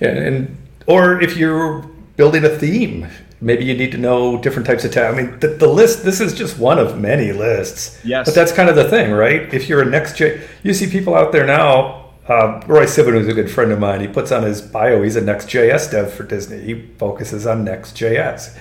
Yeah, 0.00 0.08
and 0.08 0.56
or 0.86 1.20
if 1.20 1.36
you're 1.36 1.82
building 2.16 2.44
a 2.44 2.48
theme, 2.48 3.08
maybe 3.42 3.64
you 3.64 3.76
need 3.76 3.92
to 3.92 3.98
know 3.98 4.40
different 4.40 4.66
types 4.66 4.84
of 4.84 4.92
tab. 4.92 5.14
I 5.14 5.22
mean, 5.22 5.38
the, 5.40 5.48
the 5.48 5.68
list. 5.68 6.04
This 6.04 6.20
is 6.20 6.32
just 6.32 6.58
one 6.58 6.78
of 6.78 6.98
many 6.98 7.32
lists. 7.32 8.00
Yes. 8.02 8.26
but 8.26 8.34
that's 8.34 8.52
kind 8.52 8.70
of 8.70 8.76
the 8.76 8.88
thing, 8.88 9.12
right? 9.12 9.52
If 9.52 9.68
you're 9.68 9.82
a 9.82 9.84
next 9.84 10.18
Next.js, 10.18 10.48
you 10.62 10.72
see 10.72 10.88
people 10.90 11.14
out 11.14 11.32
there 11.32 11.46
now. 11.46 11.98
Uh, 12.26 12.62
Roy 12.66 12.84
Sivan, 12.84 13.12
who's 13.12 13.26
a 13.26 13.34
good 13.34 13.50
friend 13.50 13.72
of 13.72 13.80
mine, 13.80 14.00
he 14.00 14.06
puts 14.06 14.30
on 14.30 14.44
his 14.44 14.62
bio 14.62 15.02
he's 15.02 15.16
a 15.16 15.20
Next.js 15.20 15.90
dev 15.90 16.12
for 16.12 16.22
Disney. 16.22 16.60
He 16.60 16.86
focuses 16.96 17.46
on 17.46 17.64
Next.js. 17.64 18.56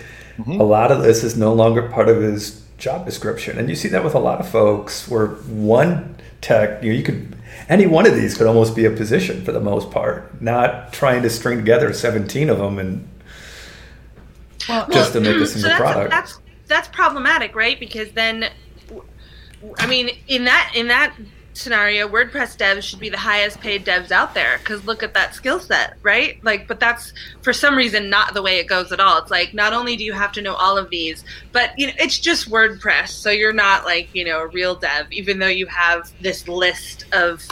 A 0.48 0.64
lot 0.64 0.92
of 0.92 1.02
this 1.02 1.24
is 1.24 1.38
no 1.38 1.54
longer 1.54 1.84
part 1.90 2.10
of 2.10 2.22
his 2.22 2.64
job 2.78 3.06
description, 3.06 3.58
and 3.60 3.70
you 3.70 3.76
see 3.76 3.90
that 3.90 4.04
with 4.04 4.16
a 4.16 4.20
lot 4.20 4.40
of 4.40 4.48
folks. 4.48 5.08
Where 5.08 5.28
one 5.28 6.16
tech, 6.42 6.82
you, 6.84 6.92
know, 6.92 6.98
you 6.98 7.04
could 7.04 7.36
any 7.68 7.88
one 7.88 8.08
of 8.08 8.16
these 8.16 8.38
could 8.38 8.48
almost 8.48 8.76
be 8.76 8.86
a 8.86 8.92
position 8.92 9.44
for 9.44 9.52
the 9.52 9.60
most 9.60 9.92
part. 9.92 10.42
Not 10.42 10.94
trying 10.94 11.22
to 11.24 11.30
string 11.30 11.58
together 11.58 11.94
seventeen 11.94 12.50
of 12.50 12.58
them 12.58 12.80
and 12.80 13.08
just 14.92 15.14
to 15.14 15.22
make 15.22 15.36
mm, 15.36 15.42
a 15.42 15.48
so 15.48 15.54
single 15.54 15.70
that's, 15.70 15.82
product. 15.82 16.10
That's 16.12 16.40
that's 16.68 16.88
problematic, 16.90 17.56
right? 17.56 17.80
Because 17.80 18.12
then, 18.12 18.46
I 19.78 19.88
mean, 19.88 20.10
in 20.28 20.46
that 20.46 20.72
in 20.76 20.88
that 20.88 21.16
scenario, 21.60 22.08
WordPress 22.08 22.58
devs 22.58 22.84
should 22.84 23.00
be 23.00 23.10
the 23.10 23.18
highest 23.18 23.60
paid 23.60 23.86
devs 23.86 24.12
out 24.12 24.34
there 24.34 24.58
because 24.60 24.86
look 24.86 25.04
at 25.04 25.14
that 25.14 25.36
skill 25.36 25.60
set, 25.60 25.98
right? 26.02 26.44
Like, 26.44 26.68
but 26.68 26.80
that's 26.80 27.14
for 27.42 27.54
some 27.54 27.76
reason 27.76 28.10
not 28.10 28.34
the 28.34 28.42
way 28.42 28.60
it 28.60 28.68
goes 28.68 28.92
at 28.92 29.00
all. 29.00 29.20
It's 29.20 29.32
like 29.32 29.54
not 29.54 29.74
only 29.74 29.96
do 29.96 30.04
you 30.04 30.14
have 30.14 30.32
to 30.34 30.42
know 30.42 30.56
all 30.56 30.78
of 30.78 30.90
these, 30.90 31.24
but 31.52 31.78
you 31.78 31.88
know, 31.88 31.94
it's 31.98 32.18
just 32.18 32.50
WordPress, 32.50 33.10
so 33.10 33.30
you're 33.30 33.54
not 33.54 33.86
like 33.86 34.14
you 34.16 34.26
know 34.26 34.40
a 34.40 34.48
real 34.48 34.76
dev, 34.76 35.12
even 35.12 35.40
though 35.40 35.48
you 35.48 35.68
have 35.68 36.12
this 36.22 36.48
list 36.48 37.06
of 37.14 37.46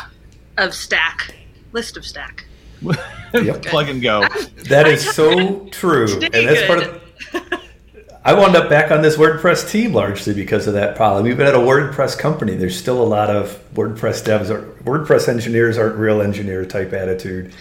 of 0.58 0.74
stack 0.74 1.36
list 1.74 1.98
of 1.98 2.06
stack. 2.06 2.46
Yep. 3.34 3.62
Plug 3.66 3.90
and 3.90 4.02
go. 4.02 4.22
That 4.70 4.88
is 4.88 5.04
so 5.14 5.66
true, 5.72 6.12
and 6.12 6.32
Pretty 6.32 6.46
that's 6.46 6.68
part 6.68 6.84
of. 6.84 7.62
I 8.24 8.34
wound 8.34 8.56
up 8.58 8.70
back 8.70 8.92
on 8.92 9.02
this 9.02 9.16
WordPress 9.16 9.70
team 9.70 9.94
largely 9.94 10.34
because 10.34 10.68
of 10.68 10.74
that 10.74 10.96
problem. 10.98 11.28
Even 11.28 11.46
at 11.48 11.56
a 11.56 11.60
WordPress 11.60 12.18
company, 12.18 12.56
there's 12.56 12.78
still 12.78 13.02
a 13.02 13.06
lot 13.06 13.30
of 13.30 13.58
WordPress 13.74 14.24
devs 14.26 14.50
or 14.50 14.64
WordPress 14.84 15.30
engineers 15.30 15.78
aren't 15.78 15.96
real 15.96 16.22
engineer 16.22 16.66
type 16.66 16.92
attitude. 16.94 17.54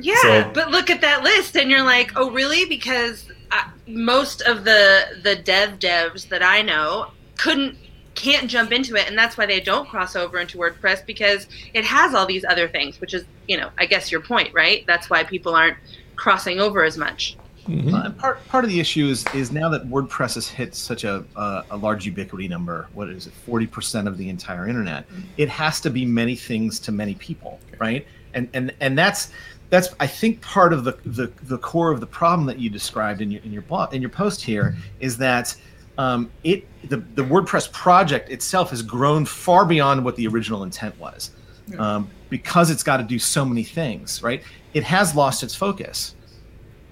Yeah, 0.00 0.14
So- 0.22 0.50
but 0.54 0.70
look 0.70 0.90
at 0.90 1.00
that 1.00 1.22
list, 1.22 1.56
and 1.56 1.70
you're 1.70 1.82
like, 1.82 2.12
oh, 2.16 2.30
really? 2.30 2.64
Because 2.64 3.26
uh, 3.50 3.64
most 3.86 4.40
of 4.42 4.64
the 4.64 5.04
the 5.22 5.36
dev 5.36 5.78
devs 5.78 6.28
that 6.28 6.42
I 6.42 6.62
know 6.62 7.10
couldn't 7.38 7.76
can't 8.14 8.48
jump 8.48 8.70
into 8.70 8.94
it, 8.94 9.08
and 9.08 9.18
that's 9.18 9.36
why 9.36 9.46
they 9.46 9.58
don't 9.60 9.88
cross 9.88 10.14
over 10.14 10.38
into 10.38 10.58
WordPress 10.58 11.04
because 11.04 11.48
it 11.74 11.84
has 11.84 12.14
all 12.14 12.26
these 12.26 12.44
other 12.44 12.68
things, 12.68 13.00
which 13.00 13.12
is, 13.14 13.24
you 13.48 13.56
know, 13.56 13.70
I 13.76 13.86
guess 13.86 14.12
your 14.12 14.20
point, 14.20 14.54
right? 14.54 14.84
That's 14.86 15.10
why 15.10 15.24
people 15.24 15.54
aren't 15.56 15.76
crossing 16.14 16.60
over 16.60 16.84
as 16.84 16.96
much. 16.96 17.36
Mhm. 17.68 17.94
Uh, 17.94 18.10
part 18.10 18.46
part 18.48 18.64
of 18.64 18.70
the 18.70 18.78
issue 18.80 19.06
is 19.08 19.24
is 19.34 19.50
now 19.50 19.68
that 19.70 19.88
WordPress 19.88 20.34
has 20.34 20.48
hit 20.48 20.74
such 20.74 21.04
a 21.04 21.24
uh, 21.36 21.62
a 21.70 21.76
large 21.76 22.04
ubiquity 22.06 22.48
number. 22.48 22.88
What 22.92 23.08
is 23.08 23.26
it? 23.26 23.32
Forty 23.46 23.66
percent 23.66 24.06
of 24.08 24.18
the 24.18 24.28
entire 24.28 24.68
internet. 24.68 25.06
It 25.36 25.48
has 25.48 25.80
to 25.80 25.90
be 25.90 26.04
many 26.04 26.36
things 26.36 26.78
to 26.80 26.92
many 26.92 27.14
people, 27.14 27.58
right? 27.78 28.06
And 28.34 28.48
and 28.52 28.72
and 28.80 28.98
that's 28.98 29.30
that's 29.70 29.88
I 29.98 30.06
think 30.06 30.40
part 30.42 30.72
of 30.72 30.84
the 30.84 30.92
the, 31.06 31.32
the 31.44 31.58
core 31.58 31.90
of 31.90 32.00
the 32.00 32.06
problem 32.06 32.46
that 32.46 32.58
you 32.58 32.68
described 32.68 33.20
in 33.22 33.30
your 33.30 33.42
in 33.42 33.52
your 33.52 33.62
blog 33.62 33.94
in 33.94 34.00
your 34.02 34.10
post 34.10 34.42
here 34.42 34.76
is 35.00 35.16
that. 35.18 35.54
Um, 35.96 36.28
it 36.42 36.66
the, 36.88 36.96
the 37.14 37.22
WordPress 37.22 37.70
project 37.70 38.28
itself 38.28 38.70
has 38.70 38.82
grown 38.82 39.24
far 39.24 39.64
beyond 39.64 40.04
what 40.04 40.16
the 40.16 40.26
original 40.26 40.64
intent 40.64 40.98
was, 40.98 41.30
um, 41.78 42.10
because 42.30 42.68
it's 42.72 42.82
got 42.82 42.96
to 42.96 43.04
do 43.04 43.16
so 43.16 43.44
many 43.44 43.62
things. 43.62 44.20
Right? 44.20 44.42
It 44.72 44.82
has 44.82 45.14
lost 45.14 45.44
its 45.44 45.54
focus. 45.54 46.16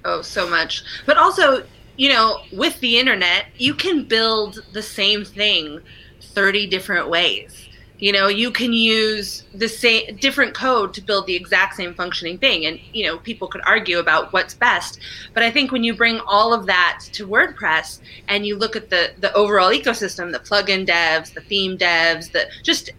Oh, 0.05 0.23
so 0.23 0.49
much. 0.49 0.83
But 1.07 1.17
also, 1.17 1.65
you 1.97 2.09
know, 2.09 2.41
with 2.53 2.79
the 2.81 2.99
internet, 2.99 3.47
you 3.57 3.75
can 3.75 4.05
build 4.05 4.65
the 4.73 4.83
same 4.83 5.25
thing 5.25 5.81
30 6.21 6.67
different 6.67 7.09
ways. 7.09 7.69
You 7.99 8.11
know, 8.11 8.27
you 8.27 8.51
can 8.51 8.73
use 8.73 9.45
the 9.55 9.69
same 9.69 10.17
different 10.17 10.55
code 10.55 10.93
to 10.95 11.01
build 11.01 11.29
the 11.29 11.37
exact 11.37 11.77
same 11.77 11.95
functioning 11.95 12.37
thing 12.37 12.67
and, 12.67 12.81
you 12.93 13.07
know, 13.07 13.19
people 13.19 13.47
could 13.47 13.61
argue 13.65 14.01
about 14.01 14.33
what's 14.33 14.55
best. 14.55 14.99
But 15.35 15.45
I 15.45 15.53
think 15.53 15.71
when 15.71 15.85
you 15.85 15.95
bring 15.95 16.19
all 16.27 16.53
of 16.53 16.67
that 16.67 17.01
to 17.13 17.29
WordPress 17.29 18.01
and 18.27 18.45
you 18.45 18.57
look 18.57 18.75
at 18.75 18.91
the 18.91 19.13
the 19.21 19.33
overall 19.35 19.71
ecosystem, 19.71 20.33
the 20.33 20.41
plugin 20.41 20.85
devs, 20.85 21.33
the 21.33 21.43
theme 21.43 21.79
devs, 21.79 22.33
the 22.33 22.49
just 22.65 22.91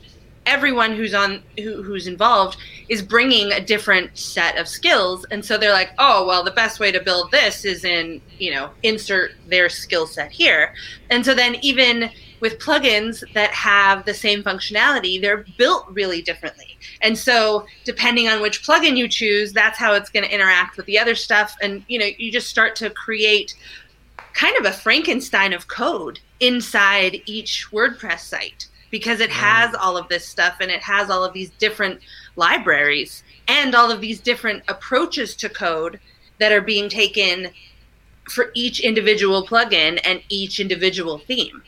everyone 0.45 0.95
who's 0.95 1.13
on 1.13 1.41
who, 1.57 1.81
who's 1.81 2.07
involved 2.07 2.57
is 2.89 3.01
bringing 3.01 3.51
a 3.51 3.61
different 3.61 4.17
set 4.17 4.57
of 4.57 4.67
skills. 4.67 5.25
And 5.31 5.43
so 5.43 5.57
they're 5.57 5.73
like 5.73 5.91
oh 5.99 6.25
well 6.25 6.43
the 6.43 6.51
best 6.51 6.79
way 6.79 6.91
to 6.91 7.01
build 7.01 7.31
this 7.31 7.65
is 7.65 7.83
in 7.85 8.21
you 8.37 8.51
know 8.53 8.69
insert 8.83 9.31
their 9.47 9.69
skill 9.69 10.07
set 10.07 10.31
here. 10.31 10.73
And 11.09 11.25
so 11.25 11.33
then 11.33 11.55
even 11.61 12.09
with 12.39 12.59
plugins 12.59 13.23
that 13.33 13.51
have 13.51 14.05
the 14.05 14.13
same 14.13 14.43
functionality 14.43 15.21
they're 15.21 15.45
built 15.57 15.85
really 15.89 16.21
differently. 16.21 16.77
And 17.01 17.17
so 17.17 17.65
depending 17.85 18.27
on 18.27 18.41
which 18.41 18.63
plugin 18.65 18.97
you 18.97 19.07
choose 19.07 19.53
that's 19.53 19.77
how 19.77 19.93
it's 19.93 20.09
going 20.09 20.25
to 20.25 20.33
interact 20.33 20.77
with 20.77 20.85
the 20.85 20.99
other 20.99 21.15
stuff. 21.15 21.55
And 21.61 21.83
you 21.87 21.99
know 21.99 22.09
you 22.17 22.31
just 22.31 22.49
start 22.49 22.75
to 22.77 22.89
create 22.89 23.55
kind 24.33 24.57
of 24.57 24.65
a 24.65 24.71
frankenstein 24.71 25.53
of 25.53 25.67
code 25.67 26.19
inside 26.39 27.21
each 27.25 27.67
wordpress 27.71 28.21
site 28.21 28.67
because 28.93 29.19
it 29.19 29.31
mm. 29.31 29.33
has 29.33 29.73
all 29.73 29.97
of 29.97 30.07
this 30.07 30.23
stuff 30.23 30.57
and 30.61 30.69
it 30.69 30.83
has 30.83 31.09
all 31.09 31.23
of 31.23 31.33
these 31.33 31.49
different 31.57 31.99
libraries 32.35 33.23
and 33.47 33.73
all 33.73 33.89
of 33.89 33.99
these 33.99 34.21
different 34.21 34.61
approaches 34.67 35.35
to 35.35 35.49
code 35.49 35.99
that 36.37 36.51
are 36.51 36.61
being 36.61 36.87
taken 36.89 37.49
for 38.29 38.51
each 38.53 38.79
individual 38.79 39.45
plugin 39.47 39.99
and 40.05 40.21
each 40.29 40.59
individual 40.59 41.17
theme. 41.17 41.63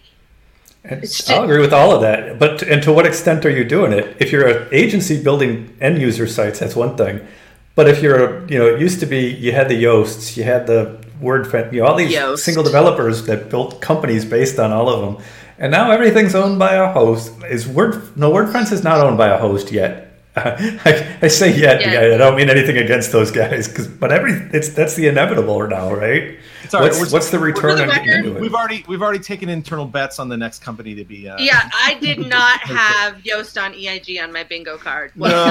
It's 0.84 1.28
I'll 1.28 1.46
agree 1.46 1.60
with 1.60 1.74
all 1.74 1.92
of 1.92 2.02
that. 2.02 2.38
But 2.38 2.62
and 2.62 2.84
to 2.84 2.94
what 2.94 3.08
extent 3.08 3.44
are 3.44 3.50
you 3.50 3.64
doing 3.64 3.92
it? 3.92 4.16
If 4.20 4.32
you're 4.32 4.48
an 4.48 4.68
agency 4.72 5.22
building 5.22 5.76
end 5.82 6.00
user 6.00 6.28
sites, 6.28 6.60
that's 6.60 6.76
one 6.76 6.96
thing. 6.96 7.28
But 7.74 7.90
if 7.90 8.04
you're, 8.04 8.24
a, 8.24 8.48
you 8.48 8.60
know, 8.60 8.68
it 8.68 8.80
used 8.80 9.00
to 9.00 9.08
be 9.08 9.32
you 9.32 9.52
had 9.52 9.68
the 9.68 9.84
Yoasts, 9.84 10.38
you 10.38 10.44
had 10.44 10.68
the 10.68 11.04
WordPress, 11.22 11.74
you 11.74 11.82
know, 11.82 11.88
all 11.88 11.96
these 11.96 12.14
Yoast. 12.14 12.40
single 12.40 12.64
developers 12.64 13.26
that 13.26 13.50
built 13.50 13.82
companies 13.82 14.24
based 14.24 14.60
on 14.60 14.72
all 14.72 14.88
of 14.88 15.02
them, 15.02 15.26
and 15.58 15.72
now 15.72 15.92
everything's 15.92 16.36
owned 16.36 16.60
by 16.60 16.76
a 16.76 16.92
host. 16.92 17.34
Is 17.50 17.68
Word? 17.68 18.16
No, 18.18 18.32
WordPress 18.32 18.72
is 18.72 18.84
not 18.84 19.00
owned 19.00 19.18
by 19.18 19.28
a 19.30 19.38
host 19.38 19.72
yet. 19.72 20.02
I, 20.38 21.18
I 21.22 21.28
say 21.30 21.58
yet. 21.58 21.80
Yeah. 21.80 22.14
I 22.14 22.18
don't 22.18 22.36
mean 22.36 22.50
anything 22.50 22.78
against 22.78 23.14
those 23.14 23.32
guys, 23.32 23.70
because 23.70 23.88
but 23.88 24.12
every 24.12 24.34
it's 24.52 24.68
that's 24.70 24.94
the 24.96 25.08
inevitable 25.08 25.66
now, 25.68 25.94
right? 25.94 26.38
It's 26.64 26.74
all 26.74 26.82
right. 26.82 26.88
What's, 26.88 27.00
We're- 27.00 27.12
what's 27.12 27.30
the 27.30 27.40
return 27.40 27.78
the 27.78 27.84
on 27.84 27.90
getting 28.06 28.26
record. 28.26 28.42
We've 28.42 28.54
already 28.54 28.84
we've 28.88 29.02
already 29.02 29.20
taken 29.24 29.48
internal 29.48 29.86
bets 29.86 30.20
on 30.20 30.28
the 30.28 30.36
next 30.36 30.62
company 30.62 30.94
to 30.96 31.06
be. 31.06 31.30
Uh, 31.30 31.38
Yeah, 31.40 31.70
I 31.74 31.94
did 32.02 32.20
not 32.28 32.60
have 32.64 33.16
Yoast 33.24 33.62
on 33.62 33.74
EIG 33.74 34.22
on 34.22 34.34
my 34.34 34.44
bingo 34.44 34.78
card. 34.78 35.14
Was 35.16 35.32
No. 35.32 35.46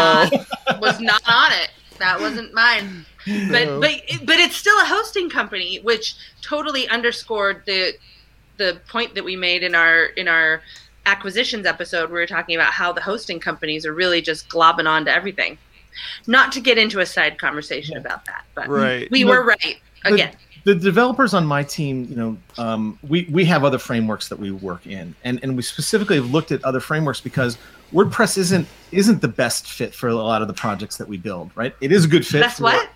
not 0.66 0.80
was 0.82 1.00
not 1.00 1.22
on 1.26 1.52
it. 1.52 1.70
That 1.98 2.20
wasn't 2.20 2.52
mine. 2.52 3.06
But 3.26 3.64
No. 3.64 3.80
but 3.80 4.02
but 4.26 4.36
it's 4.38 4.56
still 4.56 4.76
a 4.82 4.84
hosting 4.84 5.30
company, 5.30 5.78
which 5.82 6.14
totally 6.42 6.86
underscored 6.90 7.62
the 7.64 7.94
the 8.56 8.80
point 8.88 9.14
that 9.14 9.24
we 9.24 9.36
made 9.36 9.62
in 9.62 9.74
our 9.74 10.04
in 10.04 10.28
our 10.28 10.62
acquisitions 11.06 11.66
episode. 11.66 12.08
We 12.10 12.14
were 12.18 12.26
talking 12.26 12.56
about 12.56 12.72
how 12.72 12.92
the 12.92 13.00
hosting 13.00 13.38
companies 13.40 13.84
are 13.84 13.92
really 13.92 14.22
just 14.22 14.48
globbing 14.48 14.88
on 14.88 15.04
to 15.04 15.12
everything. 15.14 15.58
Not 16.26 16.50
to 16.52 16.60
get 16.60 16.78
into 16.78 17.00
a 17.00 17.06
side 17.06 17.38
conversation 17.38 17.96
about 17.96 18.24
that, 18.26 18.44
but 18.54 18.68
Right. 18.68 19.08
we 19.10 19.22
No, 19.22 19.30
were 19.30 19.44
right 19.44 19.78
again. 20.04 20.32
the 20.64 20.74
developers 20.74 21.34
on 21.34 21.46
my 21.46 21.62
team, 21.62 22.06
you 22.08 22.16
know, 22.16 22.36
um, 22.58 22.98
we 23.06 23.28
we 23.30 23.44
have 23.44 23.64
other 23.64 23.78
frameworks 23.78 24.28
that 24.28 24.38
we 24.38 24.50
work 24.50 24.86
in, 24.86 25.14
and 25.24 25.38
and 25.42 25.56
we 25.56 25.62
specifically 25.62 26.16
have 26.16 26.30
looked 26.30 26.50
at 26.52 26.64
other 26.64 26.80
frameworks 26.80 27.20
because 27.20 27.58
WordPress 27.92 28.38
isn't 28.38 28.66
isn't 28.90 29.20
the 29.20 29.28
best 29.28 29.68
fit 29.68 29.94
for 29.94 30.08
a 30.08 30.14
lot 30.14 30.42
of 30.42 30.48
the 30.48 30.54
projects 30.54 30.96
that 30.96 31.06
we 31.06 31.16
build. 31.16 31.50
Right? 31.54 31.74
It 31.80 31.92
is 31.92 32.06
a 32.06 32.08
good 32.08 32.26
fit. 32.26 32.40
That's 32.40 32.58
what 32.60 32.88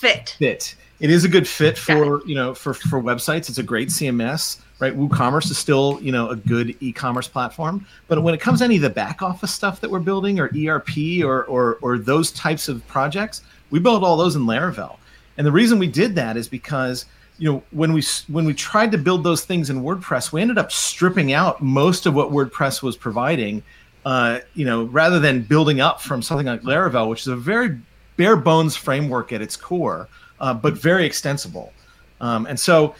fit. 0.00 0.34
fit. 0.38 0.74
It 1.02 1.10
is 1.10 1.24
a 1.24 1.28
good 1.28 1.48
fit 1.48 1.76
for 1.76 2.24
you 2.28 2.36
know 2.36 2.54
for 2.54 2.74
for 2.74 3.02
websites. 3.02 3.48
It's 3.48 3.58
a 3.58 3.62
great 3.64 3.88
CMS, 3.88 4.60
right? 4.78 4.96
WooCommerce 4.96 5.50
is 5.50 5.58
still 5.58 5.98
you 6.00 6.12
know 6.12 6.30
a 6.30 6.36
good 6.36 6.76
e-commerce 6.78 7.26
platform, 7.26 7.84
but 8.06 8.22
when 8.22 8.34
it 8.34 8.40
comes 8.40 8.60
to 8.60 8.66
any 8.66 8.76
of 8.76 8.82
the 8.82 8.90
back 8.90 9.20
office 9.20 9.52
stuff 9.52 9.80
that 9.80 9.90
we're 9.90 9.98
building, 9.98 10.38
or 10.38 10.48
ERP, 10.56 11.24
or 11.24 11.42
or 11.46 11.78
or 11.82 11.98
those 11.98 12.30
types 12.30 12.68
of 12.68 12.86
projects, 12.86 13.42
we 13.70 13.80
build 13.80 14.04
all 14.04 14.16
those 14.16 14.36
in 14.36 14.42
Laravel. 14.42 14.96
And 15.38 15.44
the 15.44 15.50
reason 15.50 15.80
we 15.80 15.88
did 15.88 16.14
that 16.14 16.36
is 16.36 16.46
because 16.46 17.06
you 17.36 17.50
know 17.50 17.64
when 17.72 17.92
we 17.92 18.04
when 18.28 18.44
we 18.44 18.54
tried 18.54 18.92
to 18.92 18.98
build 18.98 19.24
those 19.24 19.44
things 19.44 19.70
in 19.70 19.82
WordPress, 19.82 20.30
we 20.30 20.40
ended 20.40 20.56
up 20.56 20.70
stripping 20.70 21.32
out 21.32 21.60
most 21.60 22.06
of 22.06 22.14
what 22.14 22.30
WordPress 22.30 22.80
was 22.80 22.96
providing. 22.96 23.64
Uh, 24.04 24.38
you 24.54 24.64
know, 24.64 24.84
rather 24.84 25.18
than 25.18 25.42
building 25.42 25.80
up 25.80 26.00
from 26.00 26.22
something 26.22 26.46
like 26.46 26.62
Laravel, 26.62 27.08
which 27.08 27.22
is 27.22 27.26
a 27.26 27.36
very 27.36 27.76
bare 28.16 28.36
bones 28.36 28.76
framework 28.76 29.32
at 29.32 29.42
its 29.42 29.56
core, 29.56 30.08
uh, 30.42 30.52
but 30.52 30.74
very 30.74 31.06
extensible. 31.06 31.72
Um, 32.20 32.44
and 32.46 32.58
so 32.60 32.94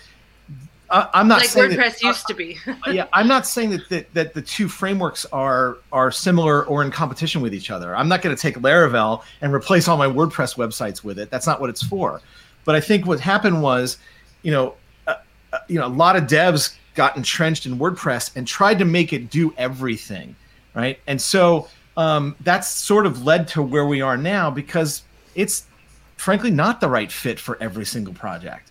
I, 0.90 1.08
I'm 1.14 1.28
not 1.28 1.40
Like 1.40 1.48
saying 1.50 1.70
that- 1.70 1.78
WordPress 1.78 2.02
used 2.02 2.26
to 2.28 2.34
be. 2.34 2.58
yeah, 2.90 3.06
I'm 3.12 3.28
not 3.28 3.46
saying 3.46 3.70
that, 3.70 3.88
that 3.90 4.14
that 4.14 4.34
the 4.34 4.42
two 4.42 4.68
frameworks 4.68 5.26
are 5.32 5.78
are 5.92 6.10
similar 6.10 6.64
or 6.66 6.82
in 6.82 6.90
competition 6.90 7.40
with 7.42 7.52
each 7.54 7.70
other. 7.70 7.94
I'm 7.94 8.08
not 8.08 8.22
going 8.22 8.34
to 8.34 8.40
take 8.40 8.56
Laravel 8.56 9.22
and 9.40 9.52
replace 9.52 9.88
all 9.88 9.96
my 9.96 10.06
WordPress 10.06 10.56
websites 10.56 11.04
with 11.04 11.18
it. 11.18 11.30
That's 11.30 11.46
not 11.46 11.60
what 11.60 11.68
it's 11.70 11.82
for. 11.82 12.20
But 12.64 12.74
I 12.74 12.80
think 12.80 13.06
what 13.06 13.18
happened 13.20 13.60
was, 13.62 13.98
you 14.42 14.52
know, 14.52 14.74
uh, 15.06 15.16
uh, 15.52 15.58
you 15.68 15.78
know, 15.80 15.86
a 15.86 15.88
lot 15.88 16.14
of 16.14 16.24
devs 16.24 16.76
got 16.94 17.16
entrenched 17.16 17.66
in 17.66 17.78
WordPress 17.78 18.36
and 18.36 18.46
tried 18.46 18.78
to 18.78 18.84
make 18.84 19.12
it 19.12 19.30
do 19.30 19.52
everything, 19.56 20.36
right? 20.74 21.00
And 21.06 21.20
so 21.20 21.68
um, 21.96 22.36
that's 22.40 22.68
sort 22.68 23.06
of 23.06 23.24
led 23.24 23.48
to 23.48 23.62
where 23.62 23.86
we 23.86 24.00
are 24.02 24.16
now 24.16 24.50
because 24.50 25.02
it's 25.34 25.66
frankly 26.16 26.50
not 26.50 26.80
the 26.80 26.88
right 26.88 27.10
fit 27.10 27.38
for 27.40 27.56
every 27.60 27.84
single 27.84 28.14
project. 28.14 28.70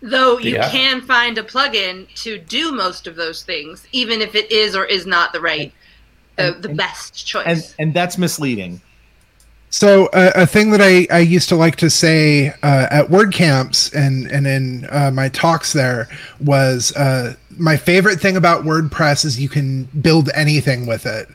Though 0.00 0.38
you 0.38 0.54
Yeah. 0.56 0.68
can 0.70 1.00
find 1.00 1.38
a 1.38 1.42
plugin 1.42 2.06
to 2.22 2.38
do 2.38 2.72
most 2.72 3.06
of 3.06 3.16
those 3.16 3.42
things, 3.42 3.86
even 3.92 4.20
if 4.20 4.34
it 4.34 4.50
is 4.52 4.76
or 4.76 4.84
is 4.84 5.06
not 5.06 5.32
the 5.32 5.40
right, 5.40 5.72
the, 6.36 6.54
and- 6.54 6.62
the 6.62 6.68
and- 6.68 6.78
best 6.78 7.26
choice. 7.26 7.44
And 7.46 7.74
and 7.78 7.94
that's 7.94 8.18
misleading. 8.18 8.80
So 9.70 10.06
uh, 10.12 10.30
a 10.36 10.46
thing 10.46 10.70
that 10.70 10.80
I, 10.80 11.08
I 11.10 11.18
used 11.18 11.48
to 11.48 11.56
like 11.56 11.74
to 11.76 11.90
say 11.90 12.50
uh, 12.62 12.86
at 12.92 13.08
WordCamps 13.08 13.92
and 13.92 14.30
and 14.30 14.46
in 14.46 14.86
uh, 14.90 15.10
my 15.10 15.28
talks 15.30 15.72
there 15.72 16.06
was 16.38 16.94
uh, 16.94 17.34
my 17.58 17.76
favorite 17.76 18.20
thing 18.20 18.36
about 18.36 18.62
WordPress 18.62 19.24
is 19.24 19.40
you 19.40 19.48
can 19.48 19.84
build 20.00 20.30
anything 20.34 20.86
with 20.86 21.06
it. 21.06 21.28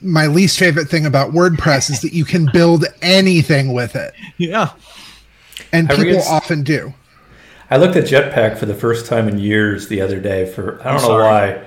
My 0.00 0.26
least 0.26 0.58
favorite 0.58 0.88
thing 0.88 1.06
about 1.06 1.32
WordPress 1.32 1.90
is 1.90 2.00
that 2.02 2.12
you 2.12 2.24
can 2.24 2.48
build 2.52 2.84
anything 3.02 3.72
with 3.72 3.96
it, 3.96 4.14
Yeah. 4.36 4.70
and 5.72 5.90
I 5.90 5.96
people 5.96 6.12
read- 6.18 6.24
often 6.28 6.62
do. 6.62 6.94
I 7.70 7.76
looked 7.76 7.96
at 7.96 8.04
Jetpack 8.04 8.56
for 8.58 8.66
the 8.66 8.74
first 8.74 9.06
time 9.06 9.28
in 9.28 9.38
years 9.38 9.88
the 9.88 10.00
other 10.00 10.20
day. 10.20 10.46
For 10.50 10.80
I 10.82 10.92
don't 10.92 11.02
know 11.02 11.08
sorry. 11.08 11.24
why. 11.24 11.60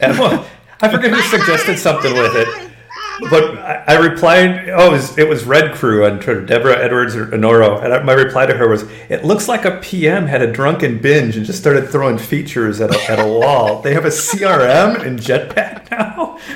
And, 0.00 0.44
I 0.82 0.88
forget 0.90 1.10
who 1.10 1.20
suggested 1.22 1.78
something 1.78 2.12
with 2.12 2.34
it, 2.34 2.70
but 3.30 3.56
I, 3.58 3.84
I 3.88 3.94
replied. 3.98 4.68
Oh, 4.70 4.88
it 4.88 4.92
was, 4.92 5.18
it 5.18 5.28
was 5.28 5.44
Red 5.44 5.74
Crew 5.74 6.04
on 6.06 6.20
Twitter, 6.20 6.44
Deborah 6.44 6.76
Edwards 6.78 7.14
or 7.16 7.26
Honoro, 7.26 7.82
and 7.84 7.92
I, 7.94 8.02
my 8.02 8.12
reply 8.14 8.46
to 8.46 8.54
her 8.56 8.68
was, 8.68 8.82
"It 9.08 9.24
looks 9.24 9.46
like 9.48 9.64
a 9.64 9.78
PM 9.78 10.26
had 10.26 10.42
a 10.42 10.50
drunken 10.50 10.98
binge 10.98 11.36
and 11.36 11.46
just 11.46 11.58
started 11.60 11.88
throwing 11.88 12.18
features 12.18 12.80
at 12.80 12.94
a, 12.94 13.10
at 13.10 13.18
a 13.18 13.26
wall. 13.26 13.80
They 13.82 13.94
have 13.94 14.04
a 14.04 14.08
CRM 14.10 15.04
in 15.06 15.16
Jetpack 15.16 15.90
now." 15.90 16.38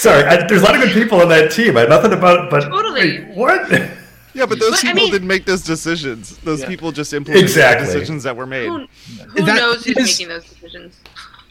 Sorry, 0.00 0.24
I, 0.24 0.46
there's 0.46 0.62
a 0.62 0.64
lot 0.64 0.74
of 0.74 0.80
good 0.82 0.92
people 0.92 1.20
on 1.20 1.28
that 1.28 1.50
team. 1.52 1.76
I 1.76 1.80
had 1.80 1.88
nothing 1.90 2.12
about 2.12 2.44
it, 2.46 2.50
but 2.50 2.62
Totally. 2.68 3.20
wait, 3.20 3.28
what? 3.36 3.90
Yeah, 4.32 4.46
but 4.46 4.60
those 4.60 4.70
But, 4.70 4.78
I 4.78 4.82
people 4.92 5.02
mean- 5.02 5.12
didn't 5.12 5.26
make 5.26 5.44
those 5.44 5.60
decisions. 5.62 6.38
Those 6.38 6.60
Yeah. 6.60 6.68
people 6.68 6.92
just 6.92 7.12
implemented 7.12 7.42
Exactly. 7.50 7.84
the 7.88 7.92
decisions 7.94 8.22
that 8.22 8.36
were 8.36 8.46
made. 8.46 8.68
Who, 8.68 8.86
who 9.26 9.44
That 9.44 9.56
knows 9.56 9.84
who's 9.84 9.96
is- 9.96 10.18
making 10.20 10.28
those 10.28 10.44
decisions? 10.44 10.94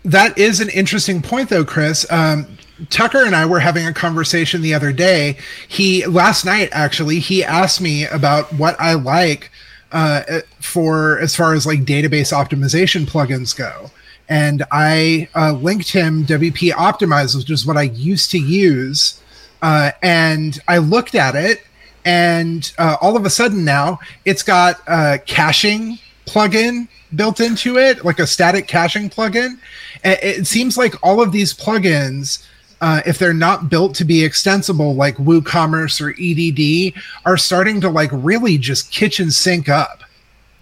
That 0.06 0.38
is 0.38 0.62
an 0.62 0.70
interesting 0.70 1.22
point, 1.22 1.50
though, 1.50 1.66
Chris. 1.66 2.10
Um, 2.10 2.48
Tucker 2.90 3.26
and 3.26 3.36
I 3.36 3.46
were 3.46 3.60
having 3.60 3.86
a 3.86 3.94
conversation 3.94 4.62
the 4.62 4.74
other 4.74 4.94
day. 4.94 5.36
He 5.68 6.06
last 6.06 6.46
night 6.46 6.70
actually 6.72 7.20
he 7.20 7.44
asked 7.44 7.82
me 7.82 8.06
about 8.06 8.54
what 8.54 8.80
I 8.80 8.94
like 8.94 9.52
uh, 9.92 10.22
for 10.62 11.20
as 11.20 11.36
far 11.36 11.54
as 11.54 11.66
like 11.66 11.82
database 11.84 12.32
optimization 12.32 13.06
plugins 13.06 13.54
go, 13.54 13.92
and 14.30 14.64
I 14.72 15.28
uh, 15.36 15.54
linked 15.54 15.92
him 15.92 16.24
WP 16.26 16.72
Optimize, 16.72 17.36
which 17.36 17.50
is 17.50 17.66
what 17.66 17.78
I 17.78 17.84
used 17.84 18.30
to 18.32 18.40
use, 18.40 19.20
uh, 19.62 19.92
and 20.04 20.58
I 20.68 20.78
looked 20.78 21.16
at 21.16 21.36
it, 21.36 21.64
and 22.06 22.72
uh, 22.78 22.96
all 23.02 23.18
of 23.18 23.26
a 23.26 23.30
sudden 23.30 23.66
now 23.66 24.00
it's 24.26 24.44
got 24.44 24.80
a 24.88 25.20
caching 25.26 25.98
plugin 26.26 26.88
built 27.16 27.40
into 27.40 27.78
it, 27.78 28.06
like 28.06 28.20
a 28.20 28.28
static 28.28 28.68
caching 28.68 29.10
plugin. 29.10 29.58
It, 30.04 30.20
it 30.22 30.48
seems 30.48 30.78
like 30.78 30.94
all 31.04 31.22
of 31.22 31.32
these 31.32 31.54
plugins, 31.54 32.46
uh, 32.82 33.02
if 33.06 33.18
they're 33.18 33.34
not 33.34 33.70
built 33.70 33.96
to 33.96 34.06
be 34.06 34.24
extensible, 34.24 34.94
like 34.94 35.18
WooCommerce 35.18 36.00
or 36.00 36.14
EDD, 36.20 37.02
are 37.26 37.38
starting 37.38 37.82
to 37.82 37.90
like 37.90 38.12
really 38.14 38.58
just 38.58 38.92
kitchen 38.92 39.32
sink 39.32 39.68
up. 39.68 40.04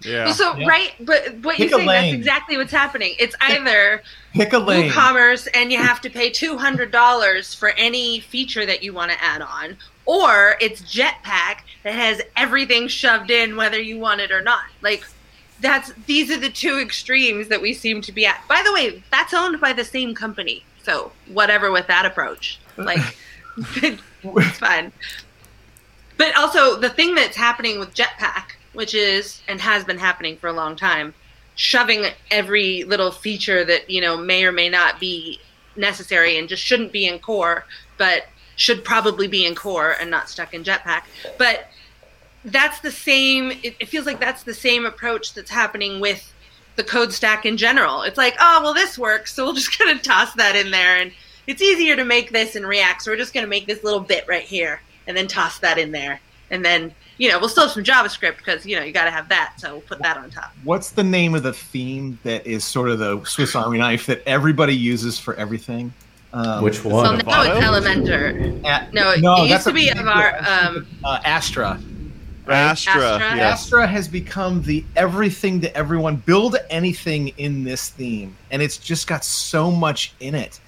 Yeah. 0.02 0.26
Well, 0.26 0.34
so 0.34 0.56
Yeah. 0.56 0.68
right, 0.68 0.94
but 1.00 1.34
what 1.42 1.56
Pick 1.56 1.70
you're 1.70 1.78
saying 1.78 1.86
that's 1.88 2.12
exactly 2.12 2.56
what's 2.56 2.72
happening. 2.72 3.14
It's 3.18 3.34
either 3.40 4.02
Pick 4.32 4.52
a 4.52 4.58
lane. 4.58 4.90
WooCommerce 4.90 5.48
and 5.54 5.72
you 5.72 5.78
have 5.78 6.00
to 6.02 6.10
pay 6.10 6.30
two 6.30 6.56
hundred 6.56 6.90
dollars 6.92 7.54
for 7.54 7.70
any 7.70 8.20
feature 8.20 8.64
that 8.66 8.82
you 8.82 8.92
want 8.92 9.10
to 9.12 9.22
add 9.22 9.42
on, 9.42 9.76
or 10.06 10.56
it's 10.60 10.82
Jetpack 10.82 11.58
that 11.82 11.94
has 11.94 12.22
everything 12.36 12.88
shoved 12.88 13.30
in, 13.30 13.56
whether 13.56 13.80
you 13.80 13.98
want 13.98 14.20
it 14.20 14.30
or 14.30 14.40
not. 14.42 14.64
Like 14.82 15.04
that's 15.60 15.92
these 16.06 16.30
are 16.30 16.38
the 16.38 16.50
two 16.50 16.78
extremes 16.78 17.48
that 17.48 17.60
we 17.60 17.74
seem 17.74 18.00
to 18.02 18.12
be 18.12 18.24
at. 18.24 18.40
By 18.48 18.62
the 18.64 18.72
way, 18.72 19.02
that's 19.10 19.34
owned 19.34 19.60
by 19.60 19.72
the 19.72 19.84
same 19.84 20.14
company, 20.14 20.62
so 20.82 21.10
whatever 21.26 21.72
with 21.72 21.88
that 21.88 22.06
approach, 22.06 22.60
like 22.76 23.00
it's 23.76 24.58
fine. 24.58 24.92
But 26.16 26.36
also 26.36 26.76
the 26.78 26.88
thing 26.90 27.14
that's 27.14 27.36
happening 27.36 27.78
with 27.80 27.94
Jetpack, 27.94 28.52
which 28.72 28.94
is 28.94 29.40
and 29.48 29.60
has 29.60 29.84
been 29.84 29.98
happening 29.98 30.36
for 30.36 30.48
a 30.48 30.52
long 30.52 30.76
time, 30.76 31.14
shoving 31.54 32.06
every 32.30 32.84
little 32.84 33.10
feature 33.10 33.64
that 33.64 33.88
you 33.90 34.00
know 34.00 34.16
may 34.16 34.44
or 34.44 34.52
may 34.52 34.68
not 34.68 35.00
be 35.00 35.40
necessary 35.76 36.38
and 36.38 36.48
just 36.48 36.62
shouldn't 36.62 36.92
be 36.92 37.06
in 37.06 37.18
core, 37.18 37.64
but 37.96 38.24
should 38.56 38.84
probably 38.84 39.28
be 39.28 39.46
in 39.46 39.54
core 39.54 39.94
and 40.00 40.10
not 40.10 40.28
stuck 40.28 40.52
in 40.52 40.64
Jetpack. 40.64 41.02
But 41.38 41.68
that's 42.44 42.80
the 42.80 42.90
same. 42.90 43.52
It, 43.62 43.76
it 43.80 43.88
feels 43.88 44.06
like 44.06 44.20
that's 44.20 44.42
the 44.42 44.54
same 44.54 44.84
approach 44.84 45.34
that's 45.34 45.50
happening 45.50 46.00
with 46.00 46.32
the 46.76 46.84
code 46.84 47.12
stack 47.12 47.44
in 47.44 47.56
general. 47.56 48.02
It's 48.02 48.16
like, 48.16 48.36
oh 48.38 48.60
well, 48.62 48.74
this 48.74 48.98
works, 48.98 49.34
so 49.34 49.46
we're 49.46 49.54
just 49.54 49.78
gonna 49.78 49.98
toss 50.02 50.32
that 50.34 50.56
in 50.56 50.70
there, 50.70 50.96
and 50.96 51.12
it's 51.46 51.62
easier 51.62 51.96
to 51.96 52.04
make 52.04 52.32
this 52.32 52.56
in 52.56 52.64
React, 52.64 53.02
so 53.02 53.10
we're 53.10 53.16
just 53.16 53.34
gonna 53.34 53.46
make 53.46 53.66
this 53.66 53.82
little 53.82 54.00
bit 54.00 54.24
right 54.28 54.44
here, 54.44 54.80
and 55.06 55.16
then 55.16 55.26
toss 55.26 55.58
that 55.58 55.78
in 55.78 55.92
there, 55.92 56.20
and 56.50 56.64
then 56.64 56.94
you 57.18 57.28
know 57.28 57.38
we'll 57.38 57.48
still 57.48 57.64
have 57.64 57.72
some 57.72 57.84
JavaScript 57.84 58.38
because 58.38 58.64
you 58.64 58.76
know 58.76 58.82
you 58.82 58.92
got 58.92 59.04
to 59.04 59.10
have 59.10 59.28
that, 59.28 59.54
so 59.58 59.72
we'll 59.72 59.80
put 59.82 59.98
that 60.02 60.16
on 60.16 60.30
top. 60.30 60.52
What's 60.64 60.90
the 60.90 61.04
name 61.04 61.34
of 61.34 61.42
the 61.42 61.52
theme 61.52 62.18
that 62.22 62.46
is 62.46 62.64
sort 62.64 62.88
of 62.88 62.98
the 62.98 63.22
Swiss 63.24 63.54
Army 63.54 63.78
knife 63.78 64.06
that 64.06 64.22
everybody 64.26 64.74
uses 64.74 65.18
for 65.18 65.34
everything? 65.34 65.92
Um, 66.32 66.62
Which 66.62 66.78
So 66.80 66.88
one? 66.90 67.18
now 67.26 67.42
it's 67.42 67.64
Elementor. 67.64 68.62
A- 68.64 68.88
No, 68.92 69.12
it 69.12 69.20
that's 69.22 69.50
used 69.50 69.64
to 69.64 69.70
a- 69.70 69.72
be 69.72 69.88
of 69.90 70.06
our, 70.06 70.36
um, 70.46 70.86
uh, 71.04 71.20
Astra. 71.24 71.80
Astra. 72.46 72.92
Astra? 72.94 73.36
Yes. 73.36 73.62
Astra 73.62 73.86
has 73.86 74.08
become 74.08 74.62
the 74.62 74.84
everything 74.96 75.60
to 75.62 75.76
everyone. 75.76 76.16
Build 76.16 76.56
anything 76.70 77.28
in 77.36 77.64
this 77.64 77.90
theme, 77.90 78.36
and 78.50 78.62
it's 78.62 78.78
just 78.78 79.06
got 79.06 79.24
so 79.24 79.70
much 79.70 80.12
in 80.20 80.34
it. 80.34 80.58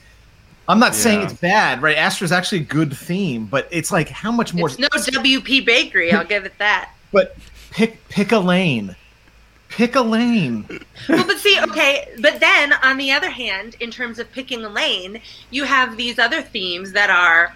I'm 0.71 0.79
not 0.79 0.95
saying 0.95 1.23
it's 1.23 1.33
bad, 1.33 1.83
right? 1.83 1.97
Astra's 1.97 2.31
actually 2.31 2.59
a 2.59 2.65
good 2.65 2.97
theme, 2.97 3.47
but 3.47 3.67
it's 3.73 3.91
like 3.91 4.09
how 4.09 4.31
much 4.31 4.55
more? 4.55 4.69
It's 4.69 4.79
no 4.79 4.89
WP 4.89 5.67
Bakery. 5.67 6.13
I'll 6.13 6.25
give 6.25 6.45
it 6.45 6.57
that. 6.59 6.93
But 7.13 7.37
pick 7.71 8.09
pick 8.09 8.31
a 8.31 8.39
lane. 8.39 8.95
Pick 9.69 9.97
a 9.97 10.01
lane. 10.01 10.65
well, 11.09 11.27
but 11.27 11.39
see, 11.39 11.59
okay, 11.63 12.09
but 12.21 12.39
then 12.39 12.73
on 12.85 12.99
the 12.99 13.11
other 13.11 13.31
hand, 13.31 13.77
in 13.81 13.91
terms 13.91 14.21
of 14.21 14.31
picking 14.31 14.65
a 14.65 14.69
lane, 14.69 15.21
you 15.51 15.65
have 15.65 15.97
these 15.97 16.21
other 16.21 16.41
themes 16.41 16.93
that 16.93 17.11
are 17.11 17.55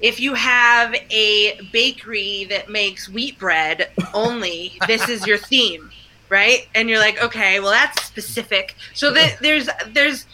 if 0.00 0.20
you 0.20 0.34
have 0.34 0.94
a 1.10 1.58
bakery 1.72 2.44
that 2.50 2.68
makes 2.68 3.08
wheat 3.08 3.38
bread 3.38 3.88
only, 4.12 4.72
this 4.86 5.08
is 5.08 5.26
your 5.26 5.38
theme, 5.38 5.90
right? 6.28 6.68
And 6.74 6.90
you're 6.90 6.98
like, 6.98 7.22
okay, 7.22 7.58
well 7.60 7.70
that's 7.70 8.04
specific. 8.04 8.74
So 8.92 9.12
that 9.12 9.38
there's 9.40 9.70
there's 9.88 10.26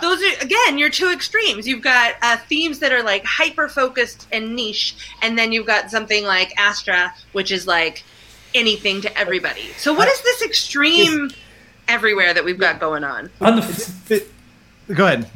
those 0.00 0.22
are 0.22 0.44
again 0.44 0.78
your 0.78 0.90
two 0.90 1.10
extremes. 1.10 1.66
You've 1.66 1.82
got 1.82 2.14
uh, 2.22 2.36
themes 2.48 2.78
that 2.80 2.92
are 2.92 3.02
like 3.02 3.24
hyper 3.24 3.68
focused 3.68 4.26
and 4.32 4.54
niche, 4.56 4.94
and 5.22 5.38
then 5.38 5.52
you've 5.52 5.66
got 5.66 5.90
something 5.90 6.24
like 6.24 6.52
Astra, 6.58 7.14
which 7.32 7.50
is 7.50 7.66
like 7.66 8.04
anything 8.54 9.00
to 9.02 9.18
everybody. 9.18 9.72
So 9.76 9.92
what 9.92 10.08
is 10.08 10.20
this 10.22 10.42
extreme 10.42 11.30
everywhere 11.88 12.32
that 12.34 12.44
we've 12.44 12.58
got 12.58 12.80
going 12.80 13.04
on? 13.04 13.30
On 13.40 13.56
the 13.56 13.62
f- 13.62 14.22
Go 14.94 15.06
ahead. 15.06 15.30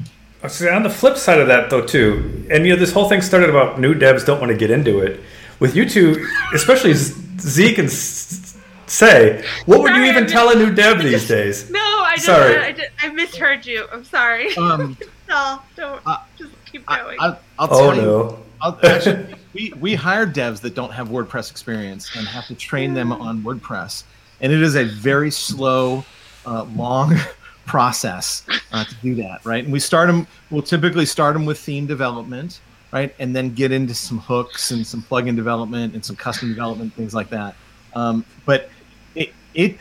So 0.49 0.73
on 0.75 0.83
the 0.83 0.91
flip 0.91 1.17
side 1.19 1.39
of 1.41 1.49
that, 1.49 1.69
though, 1.69 1.85
too, 1.85 2.47
and 2.51 2.65
you 2.65 2.73
know, 2.73 2.79
this 2.79 2.93
whole 2.93 3.09
thing 3.09 3.21
started 3.21 3.51
about 3.51 3.79
new 3.79 3.95
devs 3.95 4.25
don't 4.25 4.41
want 4.41 4.51
to 4.51 4.57
get 4.57 4.71
into 4.71 5.01
it. 5.01 5.21
With 5.59 5.77
you 5.77 5.87
two, 5.87 6.27
especially 6.55 6.95
Z- 6.95 7.21
Zeke 7.41 7.79
and 7.79 7.89
Sé, 7.89 9.45
what 9.67 9.83
would 9.83 9.95
you 9.95 10.05
even 10.05 10.27
tell 10.27 10.51
a 10.51 10.55
new 10.55 10.75
dev 10.75 11.03
these 11.03 11.29
days? 11.29 11.71
No, 11.71 11.79
I 11.79 11.90
just, 12.25 12.27
Sorry. 12.27 12.57
I, 12.57 12.73
just, 12.73 12.91
I 13.01 13.09
misheard 13.09 13.67
you. 13.67 13.87
I'm 13.93 14.05
sorry. 14.05 14.55
Um, 14.57 14.97
no, 15.29 15.61
don't 15.77 16.01
uh, 16.07 16.19
just 16.39 16.53
keep 16.67 16.87
going. 16.87 17.19
I, 17.21 17.37
I'll 17.59 17.69
tell 17.69 17.79
Oh 17.79 17.93
you. 17.93 18.03
no! 18.03 18.39
I'll, 18.63 18.79
actually, 18.85 19.35
we 19.55 19.73
we 19.81 19.95
hire 19.95 20.27
devs 20.27 20.61
that 20.61 20.75
don't 20.75 20.93
have 20.93 21.09
WordPress 21.09 21.51
experience 21.51 22.11
and 22.17 22.27
have 22.27 22.47
to 22.47 22.55
train 22.55 22.95
them 22.95 23.13
on 23.13 23.43
WordPress, 23.43 24.05
and 24.41 24.53
it 24.53 24.63
is 24.63 24.77
a 24.77 24.85
very 24.85 25.31
slow, 25.31 26.05
uh, 26.47 26.65
long 26.77 27.17
process 27.67 28.45
uh, 28.73 28.85
to 28.85 28.95
do 29.03 29.15
that. 29.17 29.45
Right, 29.45 29.65
and 29.65 29.73
we 29.73 29.81
start 29.81 30.09
them. 30.09 30.27
We'll 30.51 30.63
typically 30.63 31.07
start 31.07 31.35
them 31.35 31.47
with 31.47 31.59
theme 31.59 31.87
development, 31.87 32.61
right, 32.93 33.15
and 33.19 33.35
then 33.35 33.55
get 33.55 33.73
into 33.73 33.95
some 33.95 34.19
hooks 34.19 34.71
and 34.73 34.87
some 34.87 35.03
plugin 35.03 35.37
development 35.37 35.95
and 35.95 36.05
some 36.05 36.17
custom 36.17 36.49
development 36.51 36.93
things 36.95 37.15
like 37.15 37.31
that. 37.31 37.55
Um, 37.95 38.25
but 38.45 38.69
it 39.15 39.33
it 39.55 39.77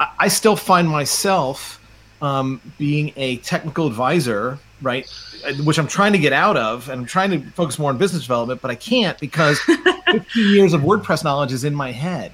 I- 0.00 0.08
I 0.20 0.28
still 0.28 0.56
find 0.56 0.88
myself 0.88 1.80
um, 2.22 2.60
being 2.78 3.12
a 3.16 3.36
technical 3.38 3.86
advisor, 3.86 4.58
right? 4.80 5.06
uh, 5.46 5.52
Which 5.64 5.78
I'm 5.78 5.86
trying 5.88 6.12
to 6.12 6.18
get 6.18 6.32
out 6.32 6.56
of, 6.56 6.88
and 6.88 7.00
I'm 7.02 7.06
trying 7.06 7.30
to 7.32 7.50
focus 7.50 7.78
more 7.78 7.90
on 7.90 7.98
business 7.98 8.22
development, 8.22 8.62
but 8.62 8.70
I 8.70 8.74
can't 8.76 9.18
because 9.18 9.58
15 10.10 10.24
years 10.54 10.72
of 10.72 10.80
WordPress 10.82 11.22
knowledge 11.24 11.52
is 11.52 11.64
in 11.64 11.74
my 11.74 11.92
head. 11.92 12.32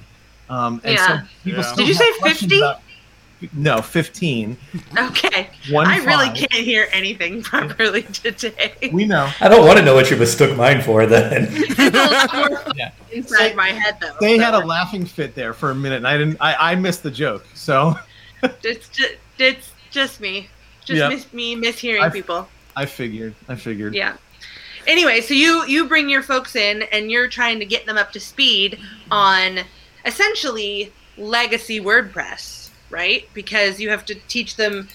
Um, 0.49 0.81
and 0.83 0.93
Yeah. 0.95 1.07
so 1.07 1.27
people 1.43 1.59
Yeah. 1.61 1.65
still 1.65 1.85
Did 1.85 1.87
you 1.87 1.93
say 1.93 2.11
50? 2.23 2.57
about- 2.59 2.81
no, 3.53 3.81
15. 3.81 4.57
okay. 4.97 5.49
One 5.69 5.87
I 5.87 5.97
really 6.03 6.29
can't 6.29 6.51
hear 6.53 6.87
anything 6.91 7.41
properly 7.41 8.03
today. 8.13 8.89
We 8.93 9.05
know. 9.05 9.31
I 9.39 9.47
don't 9.49 9.65
want 9.65 9.79
to 9.79 9.85
know 9.85 9.95
what 9.95 10.09
you 10.11 10.17
mistook 10.17 10.55
mine 10.57 10.81
for. 10.81 11.05
Then 11.05 11.47
It's 11.49 11.79
a 11.79 11.89
lot 11.91 12.33
more 12.51 12.73
Yeah. 12.75 12.91
inside 13.11 13.55
my 13.55 13.69
head 13.69 13.97
though. 14.01 14.15
They 14.19 14.37
so 14.37 14.43
had 14.43 14.53
a 14.53 14.59
laughing 14.65 15.05
fit 15.05 15.35
there 15.35 15.53
for 15.53 15.71
a 15.71 15.75
minute, 15.75 15.97
and 15.97 16.07
I 16.07 16.17
didn't. 16.17 16.37
I, 16.39 16.71
I 16.71 16.75
missed 16.75 17.03
the 17.03 17.11
joke. 17.11 17.45
So 17.53 17.95
It's 18.63 18.89
just, 18.89 19.15
it's 19.37 19.71
just 19.91 20.19
me. 20.21 20.49
Just 20.85 20.97
Yep. 20.99 21.09
miss 21.11 21.33
me 21.33 21.55
mishearing 21.55 22.01
I've- 22.01 22.17
people. 22.19 22.47
I 22.75 22.85
figured. 22.85 23.35
I 23.49 23.55
figured. 23.55 23.93
Yeah. 23.95 24.15
Anyway, 24.87 25.21
so 25.21 25.33
you 25.33 25.65
you 25.65 25.87
bring 25.87 26.09
your 26.09 26.23
folks 26.23 26.55
in 26.55 26.83
and 26.91 27.11
you're 27.11 27.27
trying 27.27 27.59
to 27.59 27.65
get 27.65 27.85
them 27.85 27.97
up 27.97 28.11
to 28.13 28.19
speed 28.19 28.79
on 29.11 29.59
essentially 30.05 30.91
legacy 31.17 31.79
WordPress, 31.79 32.60
right? 32.91 33.27
Because 33.33 33.79
you 33.79 33.89
have 33.89 34.05
to 34.05 34.15
teach 34.27 34.55
them 34.55 34.87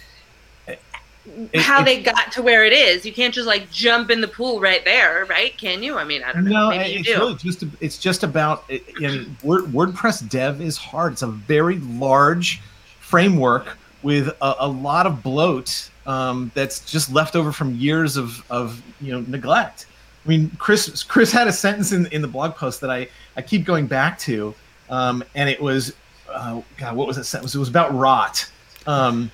how 1.56 1.82
they 1.82 2.02
got 2.02 2.30
to 2.32 2.42
where 2.42 2.64
it 2.64 2.72
is. 2.72 3.04
You 3.04 3.12
can't 3.12 3.34
just 3.34 3.46
like 3.46 3.70
jump 3.70 4.10
in 4.10 4.20
the 4.20 4.28
pool 4.28 4.60
right 4.60 4.84
there, 4.84 5.24
right? 5.26 5.56
Can 5.58 5.82
you? 5.82 5.98
I 5.98 6.04
mean, 6.04 6.22
I 6.22 6.32
don't 6.32 6.44
know. 6.44 6.50
No, 6.50 6.70
Maybe 6.70 6.90
you 6.90 6.98
it's 7.00 7.08
do. 7.08 7.18
really 7.18 7.34
just 7.34 7.64
it's 7.80 7.98
just 7.98 8.22
about 8.22 8.68
know, 9.00 9.24
Word, 9.42 9.64
WordPress 9.64 10.28
dev 10.28 10.60
is 10.60 10.76
hard. 10.76 11.12
It's 11.14 11.22
a 11.22 11.26
very 11.26 11.78
large 11.78 12.60
framework 13.00 13.76
with 14.02 14.28
a, 14.28 14.54
a 14.60 14.68
lot 14.68 15.06
of 15.06 15.22
bloat 15.22 15.90
um, 16.06 16.50
that's 16.54 16.90
just 16.90 17.12
left 17.12 17.34
over 17.34 17.52
from 17.52 17.74
years 17.74 18.16
of, 18.16 18.44
of 18.50 18.80
you 19.00 19.12
know 19.12 19.20
neglect. 19.26 19.86
I 20.24 20.28
mean, 20.28 20.50
Chris 20.58 21.02
Chris 21.02 21.32
had 21.32 21.48
a 21.48 21.52
sentence 21.52 21.92
in, 21.92 22.06
in 22.06 22.22
the 22.22 22.28
blog 22.28 22.54
post 22.54 22.80
that 22.80 22.90
I, 22.90 23.08
I 23.36 23.42
keep 23.42 23.64
going 23.64 23.86
back 23.86 24.18
to, 24.20 24.54
um, 24.90 25.24
and 25.34 25.48
it 25.48 25.60
was 25.60 25.94
uh, 26.36 26.60
God, 26.76 26.94
what 26.96 27.06
was 27.06 27.16
that 27.16 27.24
sentence? 27.24 27.54
It 27.54 27.58
was 27.58 27.68
about 27.68 27.94
rot. 27.94 28.50
Um, 28.86 29.30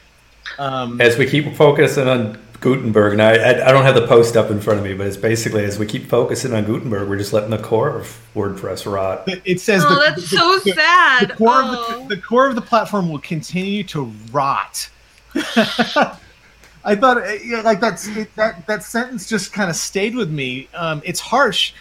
um, 0.58 1.00
as 1.00 1.18
we 1.18 1.26
keep 1.26 1.54
focusing 1.56 2.08
on 2.08 2.38
Gutenberg. 2.60 3.14
and 3.14 3.22
I, 3.22 3.68
I 3.68 3.72
don't 3.72 3.84
have 3.84 3.94
the 3.96 4.06
post 4.06 4.36
up 4.36 4.50
in 4.50 4.60
front 4.60 4.78
of 4.78 4.84
me, 4.84 4.94
but 4.94 5.06
it's 5.06 5.16
basically 5.16 5.64
as 5.64 5.78
we 5.78 5.86
keep 5.86 6.08
focusing 6.08 6.54
on 6.54 6.64
Gutenberg, 6.64 7.08
we're 7.08 7.18
just 7.18 7.32
letting 7.32 7.50
the 7.50 7.58
core 7.58 7.90
of 7.98 8.20
WordPress 8.34 8.90
rot. 8.90 9.28
It 9.44 9.60
says 9.60 9.84
Oh, 9.84 9.94
the, 9.94 10.00
that's 10.00 10.30
the- 10.30 10.36
so 10.36 10.58
the- 10.64 10.72
sad. 10.72 11.28
The 11.30 11.34
core, 11.34 11.48
Oh. 11.54 11.96
of 12.02 12.08
the, 12.08 12.16
the 12.16 12.22
core 12.22 12.46
of 12.48 12.54
the 12.54 12.62
platform 12.62 13.10
will 13.10 13.18
continue 13.18 13.82
to 13.84 14.12
rot. 14.30 14.88
I 16.84 16.96
thought, 16.96 17.18
uh, 17.18 17.32
yeah, 17.44 17.60
like 17.60 17.80
that's 17.80 18.08
it, 18.08 18.34
that 18.36 18.66
that 18.66 18.82
sentence 18.82 19.28
just 19.28 19.52
kind 19.52 19.70
of 19.70 19.76
stayed 19.76 20.14
with 20.16 20.30
me. 20.30 20.68
Um, 20.74 21.00
it's 21.04 21.20
harsh, 21.20 21.72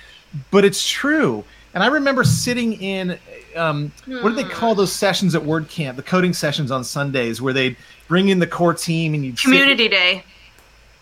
but 0.51 0.63
it's 0.63 0.87
true. 0.87 1.43
And 1.73 1.83
I 1.83 1.87
remember 1.87 2.23
sitting 2.23 2.73
in, 2.73 3.17
um, 3.55 3.91
what 4.05 4.29
do 4.29 4.35
they 4.35 4.43
call 4.43 4.75
those 4.75 4.91
sessions 4.91 5.35
at 5.35 5.41
WordCamp? 5.41 5.95
The 5.95 6.03
coding 6.03 6.33
sessions 6.33 6.71
on 6.71 6.83
Sundays, 6.83 7.41
where 7.41 7.53
they'd 7.53 7.75
bring 8.07 8.29
in 8.29 8.39
the 8.39 8.47
core 8.47 8.73
team 8.73 9.13
and 9.13 9.25
you'd 9.25 9.37
sit- 9.37 9.43
Community 9.43 9.87
Day. 9.87 10.23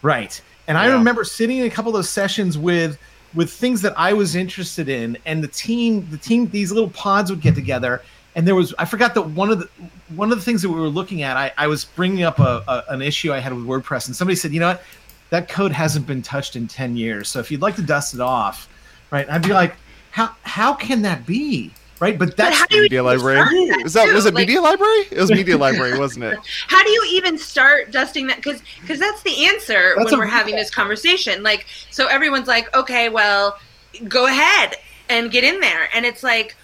Right. 0.01 0.41
And 0.67 0.77
I 0.77 0.85
remember 0.87 1.23
sitting 1.23 1.57
in 1.57 1.65
a 1.65 1.69
couple 1.69 1.89
of 1.89 1.95
those 1.95 2.09
sessions 2.09 2.57
with 2.57 2.99
with 3.33 3.51
things 3.51 3.81
that 3.81 3.93
I 3.97 4.13
was 4.13 4.35
interested 4.35 4.89
in 4.89 5.17
and 5.25 5.43
the 5.43 5.47
team 5.47 6.07
the 6.09 6.17
team 6.17 6.47
these 6.49 6.71
little 6.71 6.89
pods 6.89 7.29
would 7.29 7.41
get 7.41 7.55
together 7.55 8.01
and 8.35 8.47
there 8.47 8.55
was 8.55 8.73
I 8.79 8.85
forgot 8.85 9.13
that 9.15 9.23
one 9.23 9.51
of 9.51 9.59
the 9.59 9.69
one 10.15 10.31
of 10.31 10.37
the 10.37 10.43
things 10.43 10.61
that 10.61 10.69
we 10.69 10.79
were 10.79 10.87
looking 10.87 11.23
at 11.23 11.37
I, 11.37 11.51
I 11.57 11.67
was 11.67 11.85
bringing 11.85 12.23
up 12.23 12.39
a, 12.39 12.63
a 12.67 12.93
an 12.93 13.01
issue 13.01 13.33
I 13.33 13.39
had 13.39 13.53
with 13.53 13.65
WordPress 13.65 14.07
and 14.07 14.15
somebody 14.15 14.35
said, 14.35 14.51
"You 14.51 14.59
know 14.59 14.69
what? 14.69 14.83
That 15.31 15.49
code 15.49 15.71
hasn't 15.71 16.07
been 16.07 16.21
touched 16.21 16.55
in 16.55 16.67
10 16.67 16.97
years. 16.97 17.29
So 17.29 17.39
if 17.39 17.51
you'd 17.51 17.61
like 17.61 17.75
to 17.75 17.83
dust 17.83 18.15
it 18.15 18.19
off, 18.19 18.67
right? 19.11 19.29
I'd 19.29 19.43
be 19.43 19.53
like, 19.53 19.75
"How 20.11 20.35
how 20.43 20.73
can 20.73 21.01
that 21.03 21.25
be?" 21.25 21.71
Right? 21.99 22.17
But 22.17 22.29
But 22.29 22.37
that's 22.37 22.57
how 22.57 22.65
do 22.67 22.77
you 22.77 22.81
Media 22.83 23.03
library. 23.03 23.65
start 23.67 23.85
Is 23.85 23.93
that 23.93 24.13
was 24.13 24.23
too? 24.23 24.29
it 24.29 24.33
Like, 24.35 24.47
media 24.47 24.61
library? 24.61 24.99
It 25.11 25.17
was 25.17 25.31
media 25.31 25.57
library, 25.57 25.99
wasn't 25.99 26.25
it? 26.25 26.39
How 26.67 26.81
do 26.83 26.89
you 26.89 27.03
even 27.11 27.37
start 27.37 27.91
dusting 27.91 28.27
that? 28.27 28.37
Because 28.37 28.61
because 28.81 28.99
that's 28.99 29.21
the 29.23 29.45
answer 29.47 29.93
That's 29.97 30.05
when 30.11 30.13
a- 30.15 30.17
we're 30.17 30.25
having 30.25 30.55
this 30.55 30.69
conversation. 30.71 31.43
Like, 31.43 31.65
so 31.91 32.07
everyone's 32.07 32.47
like, 32.47 32.73
okay, 32.75 33.09
well, 33.09 33.59
go 34.07 34.27
ahead 34.27 34.75
and 35.09 35.29
get 35.31 35.43
in 35.43 35.59
there, 35.59 35.89
and 35.93 36.05
it's 36.05 36.23
like, 36.23 36.55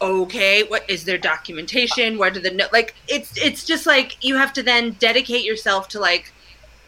okay, 0.00 0.64
what 0.64 0.88
is 0.90 1.04
their 1.04 1.18
documentation? 1.18 2.18
Where 2.18 2.30
do 2.30 2.40
the 2.40 2.50
no- 2.50 2.66
like? 2.72 2.94
It's 3.08 3.36
it's 3.38 3.64
just 3.64 3.86
like 3.86 4.22
you 4.24 4.36
have 4.36 4.52
to 4.54 4.62
then 4.62 4.90
dedicate 4.98 5.44
yourself 5.44 5.88
to 5.88 6.00
like 6.00 6.32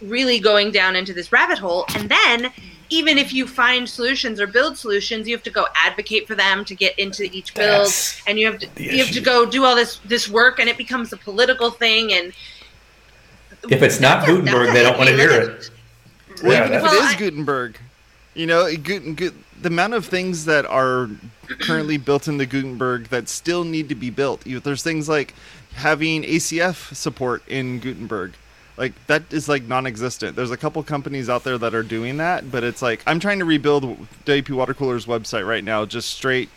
really 0.03 0.39
going 0.41 0.73
down 0.73 0.95
into 0.97 1.15
this 1.15 1.33
rabbit 1.33 1.59
hole, 1.59 1.87
and 1.97 2.11
then. 2.11 2.53
Even 2.95 3.19
if 3.19 3.33
you 3.33 3.49
find 3.49 3.89
solutions 3.89 4.41
or 4.41 4.47
build 4.47 4.79
solutions, 4.79 5.27
you 5.27 5.35
have 5.35 5.43
to 5.43 5.51
go 5.51 5.67
advocate 5.75 6.29
for 6.29 6.37
them 6.37 6.65
to 6.65 6.75
get 6.77 6.97
into 6.97 7.25
each 7.25 7.53
build, 7.55 7.87
That's 7.87 8.23
and 8.29 8.39
you 8.39 8.47
have 8.47 8.61
to 8.61 8.73
the 8.77 8.85
you 8.85 9.05
have 9.05 9.13
to 9.15 9.21
go 9.21 9.45
do 9.45 9.65
all 9.65 9.75
this 9.75 9.97
this 10.05 10.29
work, 10.29 10.61
and 10.61 10.69
it 10.69 10.77
becomes 10.79 11.13
a 11.13 11.17
political 11.17 11.71
thing. 11.73 12.13
And 12.13 12.33
If 13.69 13.83
it's 13.83 13.99
not 13.99 14.23
a- 14.23 14.27
Gutenberg, 14.33 14.73
they 14.73 14.83
don't 14.85 14.97
want 14.97 15.11
to 15.11 15.17
hear 15.17 15.31
lift. 15.31 15.71
it. 16.31 16.43
Well, 16.43 16.53
Yeah, 16.53 16.59
even 16.67 16.73
if 16.77 16.83
that's- 16.83 16.93
it 16.93 16.99
Well, 16.99 17.09
is 17.09 17.15
I- 17.15 17.19
Gutenberg, 17.19 17.79
you 18.35 18.47
know, 18.47 18.67
it- 18.67 18.83
Guten, 18.85 19.15
Gut, 19.15 19.35
the 19.61 19.69
amount 19.69 19.95
of 19.95 20.07
things 20.07 20.45
that 20.45 20.65
are 20.67 21.11
currently 21.61 21.97
built 21.97 22.29
into 22.29 22.47
Gutenberg 22.47 23.09
that 23.09 23.29
still 23.29 23.65
need 23.65 23.89
to 23.89 23.95
be 23.97 24.11
built. 24.11 24.47
You, 24.47 24.61
there's 24.61 24.83
things 24.85 25.09
like 25.09 25.35
having 25.75 26.23
ACF 26.25 26.95
support 26.95 27.43
in 27.49 27.81
Gutenberg. 27.81 28.35
Like 28.77 28.93
that 29.07 29.33
is 29.33 29.49
like 29.49 29.65
non-existent. 29.65 30.35
There's 30.35 30.51
a 30.51 30.57
couple 30.57 30.83
companies 30.83 31.29
out 31.29 31.45
there 31.45 31.59
that 31.59 31.75
are 31.75 31.83
doing 31.83 32.17
that, 32.17 32.51
but 32.51 32.65
it's 32.65 32.83
like 32.83 33.03
I'm 33.07 33.21
trying 33.21 33.39
to 33.39 33.45
rebuild 33.45 33.85
WP 34.25 34.51
Water 34.51 34.75
Cooler's 34.75 35.07
website 35.07 35.47
right 35.47 35.63
now, 35.63 35.85
just 35.85 36.11
straight 36.11 36.49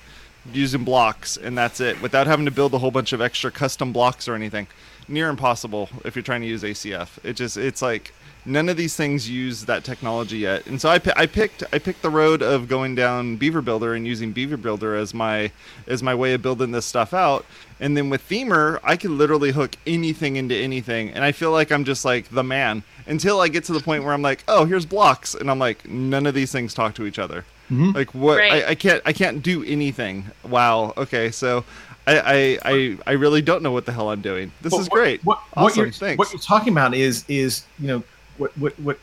using 0.51 0.83
blocks, 0.83 1.37
and 1.37 1.57
that's 1.57 1.79
it, 1.79 2.01
without 2.01 2.25
having 2.25 2.45
to 2.45 2.51
build 2.51 2.73
a 2.73 2.79
whole 2.79 2.91
bunch 2.91 3.13
of 3.13 3.21
extra 3.21 3.51
custom 3.51 3.93
blocks 3.93 4.27
or 4.27 4.33
anything. 4.33 4.67
Near 5.07 5.29
impossible 5.29 5.89
if 6.03 6.15
you're 6.15 6.23
trying 6.23 6.41
to 6.41 6.47
use 6.47 6.63
ACF. 6.63 7.23
It 7.23 7.33
just 7.33 7.55
it's 7.55 7.81
like 7.81 8.13
none 8.47 8.69
of 8.69 8.77
these 8.77 8.95
things 8.95 9.29
use 9.29 9.65
that 9.65 9.83
technology 9.83 10.37
yet. 10.37 10.65
And 10.65 10.79
so 10.79 10.89
I, 10.89 10.99
I 11.15 11.25
picked 11.25 11.63
I 11.73 11.79
picked 11.79 12.01
the 12.01 12.09
road 12.09 12.41
of 12.41 12.67
going 12.67 12.95
down 12.95 13.35
Beaver 13.35 13.61
Builder 13.61 13.93
and 13.93 14.07
using 14.07 14.31
Beaver 14.31 14.57
Builder 14.57 14.95
as 14.95 15.13
my 15.13 15.51
as 15.85 16.01
my 16.01 16.15
way 16.15 16.33
of 16.33 16.41
building 16.41 16.71
this 16.71 16.85
stuff 16.85 17.13
out. 17.13 17.45
And 17.79 17.95
then 17.95 18.09
with 18.09 18.27
Themer, 18.27 18.79
I 18.83 18.95
can 18.95 19.17
literally 19.17 19.51
hook 19.51 19.75
anything 19.85 20.37
into 20.37 20.55
anything, 20.55 21.11
and 21.11 21.23
I 21.23 21.31
feel 21.31 21.51
like 21.51 21.71
I'm 21.71 21.83
just 21.83 22.05
like 22.05 22.29
the 22.29 22.43
man 22.43 22.81
until 23.05 23.39
I 23.39 23.49
get 23.49 23.65
to 23.65 23.73
the 23.73 23.81
point 23.81 24.03
where 24.03 24.13
I'm 24.13 24.23
like, 24.23 24.43
oh, 24.47 24.65
here's 24.65 24.85
blocks, 24.85 25.35
and 25.35 25.51
I'm 25.51 25.59
like, 25.59 25.87
none 25.87 26.25
of 26.25 26.33
these 26.33 26.51
things 26.51 26.73
talk 26.73 26.95
to 26.95 27.05
each 27.05 27.19
other. 27.19 27.45
Mm-hmm. 27.69 27.91
Like 27.91 28.15
what? 28.15 28.37
Right. 28.37 28.63
I, 28.63 28.69
I 28.69 28.75
can't 28.75 29.01
I 29.05 29.13
can't 29.13 29.43
do 29.43 29.63
anything. 29.63 30.25
Wow. 30.47 30.93
Okay, 30.97 31.31
so. 31.31 31.65
I, 32.09 32.19
I, 32.19 32.59
I, 32.63 32.97
I 33.05 33.11
really 33.11 33.41
don't 33.41 33.61
know 33.61 33.73
what 33.73 33.85
the 33.85 33.91
hell 33.91 34.11
I'm 34.11 34.21
doing. 34.21 34.49
This 34.61 34.71
But 34.71 34.79
is 34.79 34.87
great. 34.87 35.21
What, 35.25 35.39
what, 35.51 35.71
awesome. 35.71 35.83
you're, 35.83 35.91
Thanks. 35.91 36.17
what 36.17 36.31
you're 36.31 36.39
talking 36.39 36.71
about 36.71 36.93
is 36.93 37.25
is 37.27 37.65
you 37.79 37.87
know 37.87 38.03
what 38.37 38.57
what 38.57 38.79
what 38.79 38.99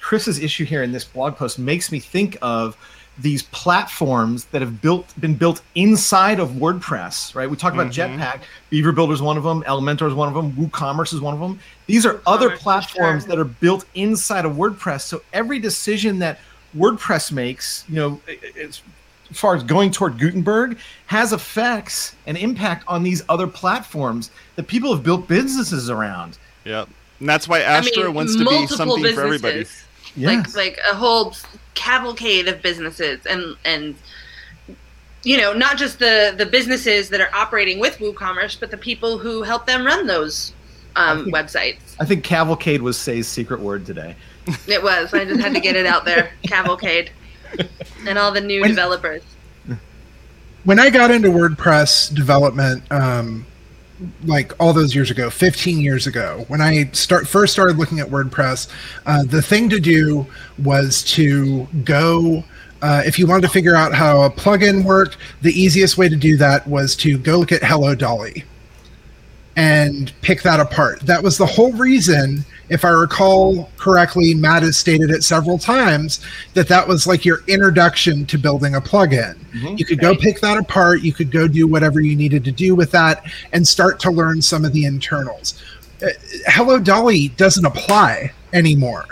Chris's 0.00 0.38
issue 0.38 0.64
here 0.64 0.82
in 0.82 0.92
this 0.92 1.04
blog 1.04 1.36
post 1.36 1.58
makes 1.58 1.90
me 1.90 1.98
think 2.00 2.36
of 2.42 2.76
these 3.16 3.44
platforms 3.44 4.46
that 4.46 4.60
have 4.60 4.82
built 4.82 5.12
been 5.20 5.34
built 5.34 5.62
inside 5.76 6.40
of 6.40 6.50
WordPress, 6.50 7.34
right? 7.34 7.48
We 7.48 7.56
talked 7.56 7.76
about 7.76 7.92
Mhm. 7.92 8.18
Jetpack, 8.18 8.40
Beaver 8.70 8.92
Builder 8.92 9.14
is 9.14 9.22
one 9.22 9.36
of 9.36 9.44
them, 9.44 9.62
Elementor 9.68 10.08
is 10.08 10.14
one 10.14 10.26
of 10.28 10.34
them, 10.34 10.52
WooCommerce 10.52 11.14
is 11.14 11.20
one 11.20 11.32
of 11.32 11.40
them. 11.40 11.60
These 11.86 12.04
are 12.04 12.20
other 12.26 12.50
WooCommerce, 12.50 12.52
for 12.56 12.62
platforms 12.62 13.22
sure. 13.22 13.28
that 13.28 13.38
are 13.38 13.44
built 13.44 13.84
inside 13.94 14.44
of 14.44 14.54
WordPress. 14.54 15.02
So 15.02 15.22
every 15.32 15.60
decision 15.60 16.18
that 16.18 16.40
WordPress 16.76 17.30
makes, 17.30 17.84
you 17.88 17.94
know, 17.94 18.20
as 18.60 18.82
far 19.32 19.54
as 19.54 19.62
going 19.62 19.92
toward 19.92 20.18
Gutenberg 20.18 20.76
has 21.06 21.32
effects 21.32 22.16
and 22.26 22.36
impact 22.36 22.84
on 22.88 23.04
these 23.04 23.22
other 23.28 23.46
platforms 23.46 24.30
that 24.56 24.66
people 24.66 24.92
have 24.92 25.04
built 25.04 25.28
businesses 25.28 25.88
around. 25.88 26.36
Yep. 26.64 26.88
And 27.20 27.28
that's 27.28 27.46
why 27.48 27.60
Astra 27.60 28.10
wants 28.10 28.36
to 28.36 28.44
be 28.44 28.66
something 28.66 29.14
for 29.14 29.22
everybody. 29.22 29.66
Yes. 30.16 30.54
like 30.54 30.56
like 30.56 30.78
a 30.90 30.94
whole 30.94 31.34
cavalcade 31.74 32.46
of 32.46 32.62
businesses 32.62 33.26
and 33.26 33.56
and 33.64 33.96
you 35.24 35.36
know 35.36 35.52
not 35.52 35.76
just 35.76 35.98
the 35.98 36.32
the 36.38 36.46
businesses 36.46 37.08
that 37.08 37.20
are 37.20 37.34
operating 37.34 37.80
with 37.80 37.98
WooCommerce, 37.98 38.58
but 38.60 38.70
the 38.70 38.76
people 38.76 39.18
who 39.18 39.42
help 39.42 39.66
them 39.66 39.84
run 39.84 40.06
those 40.06 40.52
um, 40.96 41.24
think- 41.24 41.34
websites. 41.36 41.96
I 41.98 42.04
think 42.04 42.22
cavalcade 42.24 42.80
was 42.82 42.96
Sé's 42.96 43.26
secret 43.26 43.60
word 43.60 43.84
today. 43.86 44.14
It 44.68 44.82
was. 44.82 45.12
I 45.14 45.24
just 45.24 45.40
had 45.40 45.54
to 45.54 45.60
get 45.60 45.74
it 45.74 45.86
out 45.86 46.04
there. 46.04 46.30
Cavalcade 46.42 47.10
and 48.06 48.18
all 48.18 48.30
the 48.30 48.40
new 48.42 48.60
When- 48.60 48.70
developers. 48.70 49.22
when 50.64 50.78
I 50.78 50.90
got 50.90 51.10
into 51.10 51.28
WordPress 51.28 52.14
development, 52.14 52.84
um, 52.92 53.46
like 54.24 54.52
all 54.60 54.72
those 54.72 54.94
years 54.94 55.10
ago, 55.10 55.30
15 55.30 55.80
years 55.80 56.06
ago, 56.06 56.44
when 56.48 56.60
I 56.60 56.90
start 56.92 57.26
first 57.26 57.52
started 57.52 57.76
looking 57.76 58.00
at 58.00 58.08
WordPress, 58.08 58.68
uh, 59.06 59.24
the 59.24 59.42
thing 59.42 59.68
to 59.70 59.80
do 59.80 60.26
was 60.62 61.02
to 61.14 61.66
go. 61.84 62.44
Uh, 62.82 63.02
if 63.06 63.18
you 63.18 63.26
wanted 63.26 63.42
to 63.42 63.48
figure 63.48 63.74
out 63.74 63.94
how 63.94 64.22
a 64.22 64.30
plugin 64.30 64.84
worked, 64.84 65.16
the 65.40 65.52
easiest 65.58 65.96
way 65.96 66.08
to 66.08 66.16
do 66.16 66.36
that 66.36 66.66
was 66.66 66.94
to 66.96 67.16
go 67.18 67.38
look 67.38 67.50
at 67.50 67.62
Hello 67.62 67.94
Dolly 67.94 68.44
and 69.56 70.12
pick 70.22 70.42
that 70.42 70.60
apart. 70.60 71.00
That 71.00 71.22
was 71.22 71.38
the 71.38 71.46
whole 71.46 71.72
reason, 71.72 72.44
if 72.70 72.84
I 72.84 72.88
recall 72.88 73.70
correctly, 73.76 74.34
Matt 74.34 74.62
has 74.62 74.76
stated 74.76 75.10
it 75.10 75.22
several 75.22 75.58
times, 75.58 76.20
that 76.54 76.66
that 76.68 76.86
was 76.86 77.06
like 77.06 77.24
your 77.24 77.42
introduction 77.46 78.26
to 78.26 78.38
building 78.38 78.74
a 78.74 78.80
plugin. 78.80 79.36
You 79.78 79.84
could 79.84 80.00
go 80.00 80.16
pick 80.16 80.40
that 80.40 80.56
apart, 80.58 81.02
you 81.02 81.12
could 81.12 81.30
go 81.30 81.46
do 81.46 81.66
whatever 81.68 82.00
you 82.00 82.16
needed 82.16 82.44
to 82.44 82.52
do 82.52 82.74
with 82.74 82.90
that 82.92 83.24
and 83.52 83.66
start 83.66 84.00
to 84.00 84.10
learn 84.10 84.42
some 84.42 84.64
of 84.64 84.72
the 84.72 84.84
internals. 84.86 85.62
Uh, 86.02 86.08
Hello 86.46 86.78
Dolly 86.80 87.28
doesn't 87.28 87.64
apply 87.64 88.32
anymore. 88.52 89.06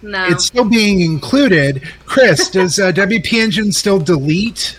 No, 0.00 0.26
It's 0.28 0.44
still 0.44 0.64
being 0.64 1.00
included. 1.00 1.82
Chris, 2.06 2.48
does 2.52 2.78
uh, 2.78 2.92
WP 2.92 3.32
Engine 3.32 3.72
still 3.72 3.98
delete 3.98 4.78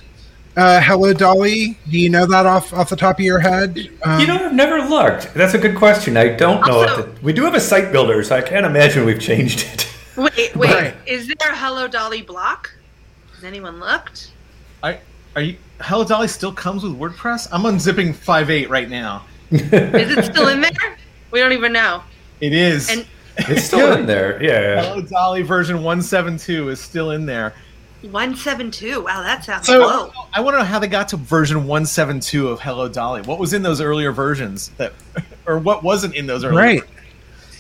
uh, 0.58 0.82
Hello 0.82 1.14
Dolly? 1.14 1.78
Do 1.90 2.00
you 2.00 2.10
know 2.10 2.26
that 2.26 2.46
off 2.46 2.74
off 2.74 2.90
the 2.90 2.96
top 2.96 3.20
of 3.20 3.26
your 3.26 3.40
head? 3.40 3.90
Um, 4.04 4.20
You 4.20 4.28
know, 4.28 4.36
I've 4.46 4.54
never 4.54 4.82
looked. 4.82 5.34
That's 5.34 5.54
a 5.54 5.58
good 5.58 5.76
question. 5.76 6.18
I 6.18 6.30
don't 6.30 6.66
know. 6.66 6.80
Also- 6.82 7.08
if 7.10 7.16
the, 7.16 7.22
we 7.22 7.34
do 7.34 7.44
have 7.44 7.56
a 7.56 7.60
site 7.60 7.92
builder, 7.92 8.24
so 8.24 8.36
I 8.36 8.42
can't 8.42 8.66
imagine 8.66 9.06
we've 9.06 9.20
changed 9.20 9.62
it. 9.74 9.90
wait, 10.18 10.56
wait. 10.56 10.70
Right. 10.74 10.96
Is 11.06 11.28
there 11.28 11.52
a 11.52 11.56
Hello 11.56 11.88
Dolly 11.88 12.22
block? 12.22 12.72
Has 13.36 13.44
anyone 13.44 13.80
looked? 13.80 14.32
I, 14.84 15.00
are 15.36 15.42
you? 15.42 15.58
Hello 15.82 16.04
Dolly 16.04 16.28
still 16.28 16.52
comes 16.54 16.84
with 16.84 16.98
WordPress. 16.98 17.48
I'm 17.52 17.62
unzipping 17.64 18.14
5.8 18.14 18.70
right 18.70 18.90
now. 18.90 19.26
Is 19.52 19.62
it 19.72 20.26
still 20.26 20.48
in 20.50 20.62
there? 20.62 20.72
We 21.32 21.40
don't 21.40 21.54
even 21.54 21.72
know. 21.72 22.04
It 22.42 22.54
is. 22.54 22.90
And 22.90 23.06
It's 23.38 23.64
still 23.64 23.94
in 23.94 24.06
there. 24.14 24.42
Yeah. 24.44 24.82
Hello 24.84 25.02
Dolly 25.02 25.42
version 25.42 25.78
172 25.78 26.70
is 26.70 26.80
still 26.82 27.12
in 27.12 27.26
there. 27.26 27.54
One 28.02 28.36
seven 28.36 28.72
two. 28.72 29.04
Wow, 29.04 29.22
that 29.24 29.44
sounds 29.44 29.68
So- 29.68 29.80
low. 29.80 30.12
I 30.34 30.42
want 30.42 30.56
to 30.56 30.60
know 30.60 30.66
how 30.66 30.80
they 30.80 30.88
got 30.88 31.10
to 31.10 31.18
version 31.18 31.58
172 31.68 32.48
of 32.48 32.60
Hello 32.62 32.88
Dolly. 32.88 33.22
What 33.24 33.40
was 33.40 33.54
in 33.54 33.62
those 33.62 33.82
earlier 33.82 34.12
versions 34.12 34.70
that, 34.78 34.94
or 35.46 35.60
what 35.60 35.84
wasn't 35.84 36.16
in 36.16 36.26
those 36.28 36.44
earlier? 36.44 36.60
right. 36.60 36.84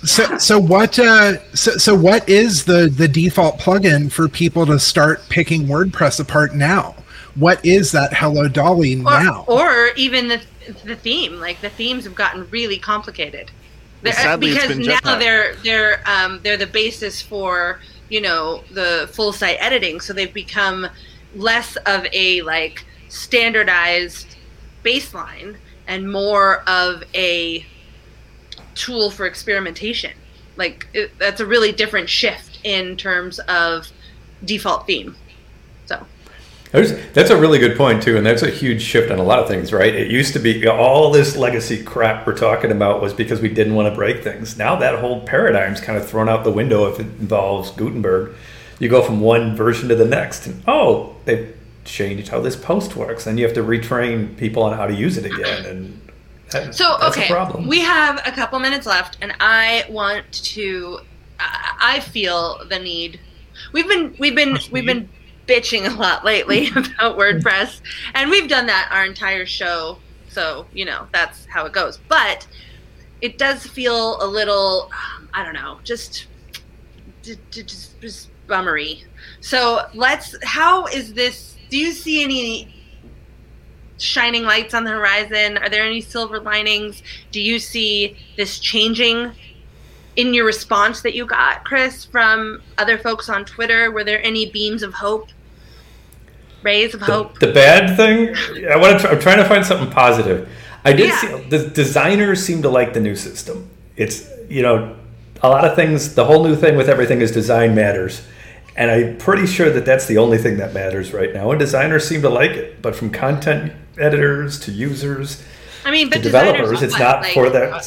So 0.06 0.38
so 0.38 0.58
what 0.58 0.98
uh 0.98 1.46
so, 1.54 1.72
so 1.72 1.94
what 1.94 2.28
is 2.30 2.64
the 2.64 2.88
the 2.88 3.08
default 3.08 3.60
plugin 3.60 4.10
for 4.10 4.30
people 4.30 4.66
to 4.68 4.80
start 4.80 5.22
picking 5.28 5.64
WordPress 5.66 6.22
apart 6.22 6.56
now? 6.56 6.96
What 7.36 7.64
is 7.66 7.92
that 7.92 8.14
Hello 8.14 8.48
Dolly 8.48 8.96
Or, 8.96 9.04
now? 9.04 9.44
or 9.48 9.90
even 9.98 10.30
the 10.30 10.42
the 10.86 10.96
theme. 10.96 11.40
Like 11.42 11.60
the 11.60 11.70
themes 11.70 12.06
have 12.06 12.16
gotten 12.16 12.50
really 12.50 12.78
complicated. 12.78 13.52
They're- 14.02 14.14
sadly, 14.14 14.52
it's 14.52 14.62
because 14.64 14.78
been 14.78 14.88
now 14.88 15.00
Jetpack. 15.00 15.20
they're 15.20 15.56
they're 15.66 16.02
um, 16.10 16.40
they're 16.44 16.56
the 16.56 16.68
basis 16.68 17.22
for 17.22 17.82
you 18.10 18.22
know 18.22 18.64
the 18.72 19.10
full 19.14 19.32
site 19.32 19.58
editing, 19.60 20.00
so 20.02 20.14
they've 20.14 20.34
become 20.34 20.88
less 21.36 21.76
of 21.86 22.06
a 22.12 22.42
like 22.42 22.86
standardized 23.08 24.36
baseline 24.84 25.58
and 25.88 26.12
more 26.12 26.62
of 26.68 27.04
a 27.14 27.66
tool 28.76 29.12
for 29.12 29.26
experimentation. 29.26 30.12
Like 30.56 30.88
it, 30.94 31.18
that's 31.18 31.40
a 31.40 31.46
really 31.46 31.72
different 31.72 32.10
shift 32.10 32.60
in 32.64 32.98
terms 32.98 33.40
of 33.40 33.88
default 34.46 34.86
theme. 34.88 35.16
There's, 36.72 36.94
that's 37.14 37.32
a 37.32 37.40
really 37.40 37.58
good 37.58 37.76
point 37.76 38.04
too, 38.04 38.16
and 38.18 38.24
that's 38.26 38.44
a 38.44 38.50
huge 38.50 38.82
shift 38.84 39.10
on 39.12 39.18
a 39.18 39.24
lot 39.24 39.40
of 39.40 39.48
things, 39.48 39.74
right? 39.74 39.94
It 39.94 40.12
used 40.12 40.34
to 40.34 40.40
be 40.40 40.68
all 40.68 41.10
this 41.12 41.36
legacy 41.36 41.84
crap 41.84 42.28
we're 42.28 42.38
talking 42.38 42.72
about 42.72 43.02
was 43.02 43.12
because 43.14 43.42
we 43.42 43.50
didn't 43.50 43.74
want 43.74 43.90
to 43.92 43.96
break 43.96 44.24
things. 44.24 44.56
Now 44.58 44.76
that 44.76 45.00
whole 45.00 45.22
paradigm's 45.22 45.82
kind 45.82 45.98
of 45.98 46.08
thrown 46.08 46.30
out 46.30 46.44
the 46.44 46.52
window 46.52 46.86
if 46.86 47.00
it 47.00 47.08
involves 47.20 47.72
Gutenberg. 47.72 48.36
You 48.78 48.88
go 48.88 49.02
from 49.02 49.20
one 49.20 49.56
version 49.56 49.90
to 49.90 49.96
the 49.96 50.06
next, 50.06 50.46
and 50.46 50.62
oh, 50.68 51.16
they've 51.26 51.56
changed 51.86 52.28
how 52.30 52.40
this 52.40 52.56
post 52.56 52.96
works, 52.96 53.26
and 53.26 53.40
you 53.40 53.46
have 53.46 53.56
to 53.56 53.64
retrain 53.64 54.38
people 54.38 54.62
on 54.62 54.78
how 54.78 54.86
to 54.86 54.94
use 54.94 55.18
it 55.18 55.26
again, 55.26 55.66
and 55.66 56.02
that, 56.52 56.76
So 56.76 56.98
that's 57.02 57.18
okay, 57.18 57.26
a 57.26 57.32
problem. 57.32 57.68
we 57.68 57.80
have 57.80 58.22
a 58.26 58.32
couple 58.32 58.60
minutes 58.60 58.86
left, 58.86 59.18
and 59.22 59.34
I 59.40 59.86
want 59.90 60.32
to. 60.32 61.00
I 61.40 61.66
I 61.82 62.00
feel 62.02 62.62
the 62.70 62.78
need. 62.78 63.20
We've 63.74 63.88
been 63.88 64.16
we've 64.20 64.36
been 64.36 64.60
we've 64.72 64.86
been 64.86 65.10
bitching 65.50 65.92
a 65.92 65.98
lot 65.98 66.24
lately 66.24 66.68
about 66.76 67.18
WordPress, 67.18 67.82
and 68.14 68.30
we've 68.30 68.48
done 68.48 68.68
that 68.68 68.90
our 68.92 69.06
entire 69.06 69.46
show. 69.46 69.98
So 70.30 70.68
you 70.72 70.86
know 70.86 71.08
that's 71.12 71.46
how 71.48 71.66
it 71.66 71.74
goes. 71.74 71.98
But 72.08 72.48
it 73.22 73.38
does 73.38 73.66
feel 73.66 74.22
a 74.22 74.28
little. 74.28 74.90
um, 74.94 75.30
I 75.34 75.44
don't 75.44 75.56
know, 75.56 75.80
just 75.84 76.28
just, 77.52 78.00
just 78.00 78.30
bummery. 78.48 79.04
So 79.42 79.88
let's. 79.94 80.36
How 80.44 80.86
is 80.88 81.14
this? 81.14 81.58
Do 81.70 81.78
you 81.78 81.92
see 81.92 82.24
any 82.24 82.74
shining 83.98 84.44
lights 84.44 84.74
on 84.74 84.84
the 84.84 84.92
horizon? 84.92 85.58
Are 85.58 85.70
there 85.70 85.84
any 85.84 86.02
silver 86.02 86.40
linings? 86.40 87.04
Do 87.32 87.42
you 87.42 87.60
see 87.60 88.18
this 88.38 88.60
changing 88.60 89.32
in 90.16 90.34
your 90.34 90.46
response 90.46 91.02
that 91.02 91.16
you 91.16 91.26
got, 91.26 91.64
Chris, 91.66 92.06
from 92.06 92.62
other 92.78 92.98
folks 92.98 93.30
on 93.30 93.46
Twitter? 93.46 93.92
Were 93.92 94.04
there 94.04 94.24
any 94.24 94.50
beams 94.50 94.84
of 94.84 94.94
hope? 94.94 95.30
Rays 96.64 96.94
of 96.94 97.00
the, 97.02 97.06
hope? 97.06 97.40
the 97.40 97.52
bad 97.52 97.96
thing, 97.96 98.36
I 98.70 98.76
want 98.78 99.02
to. 99.02 99.10
I'm 99.10 99.20
trying 99.20 99.38
to 99.38 99.46
find 99.46 99.66
something 99.66 99.90
positive. 99.92 100.50
I 100.86 100.94
did 100.94 101.10
Yeah. 101.10 101.20
see 101.22 101.50
the 101.50 101.68
designers 101.70 102.44
seem 102.44 102.62
to 102.64 102.70
like 102.70 102.94
the 102.94 103.00
new 103.00 103.16
system. 103.16 103.70
It's 103.98 104.28
you 104.50 104.62
know 104.62 104.96
a 105.42 105.50
lot 105.50 105.66
of 105.66 105.76
things. 105.76 106.16
The 106.16 106.26
whole 106.26 106.44
new 106.44 106.56
thing 106.56 106.76
with 106.76 106.90
everything 106.90 107.22
is 107.22 107.32
design 107.32 107.76
matters, 107.76 108.22
and 108.76 108.90
I'm 108.92 109.18
pretty 109.18 109.46
sure 109.48 109.70
that 109.70 109.86
that's 109.86 110.06
the 110.08 110.18
only 110.18 110.38
thing 110.38 110.58
that 110.58 110.74
matters 110.74 111.14
right 111.14 111.34
now. 111.34 111.52
And 111.52 111.60
designers 111.60 112.08
seem 112.08 112.22
to 112.24 112.30
like 112.30 112.52
it, 112.52 112.82
but 112.82 112.96
from 112.96 113.10
content 113.10 113.74
editors 113.98 114.60
to 114.62 114.72
users 114.72 115.44
I 115.86 115.92
mean, 115.92 116.10
to 116.10 116.18
but 116.18 116.24
designers 116.24 116.52
developers, 116.54 116.82
it's 116.84 117.00
not 117.00 117.22
Like- 117.24 117.34
for 117.34 117.50
that. 117.50 117.84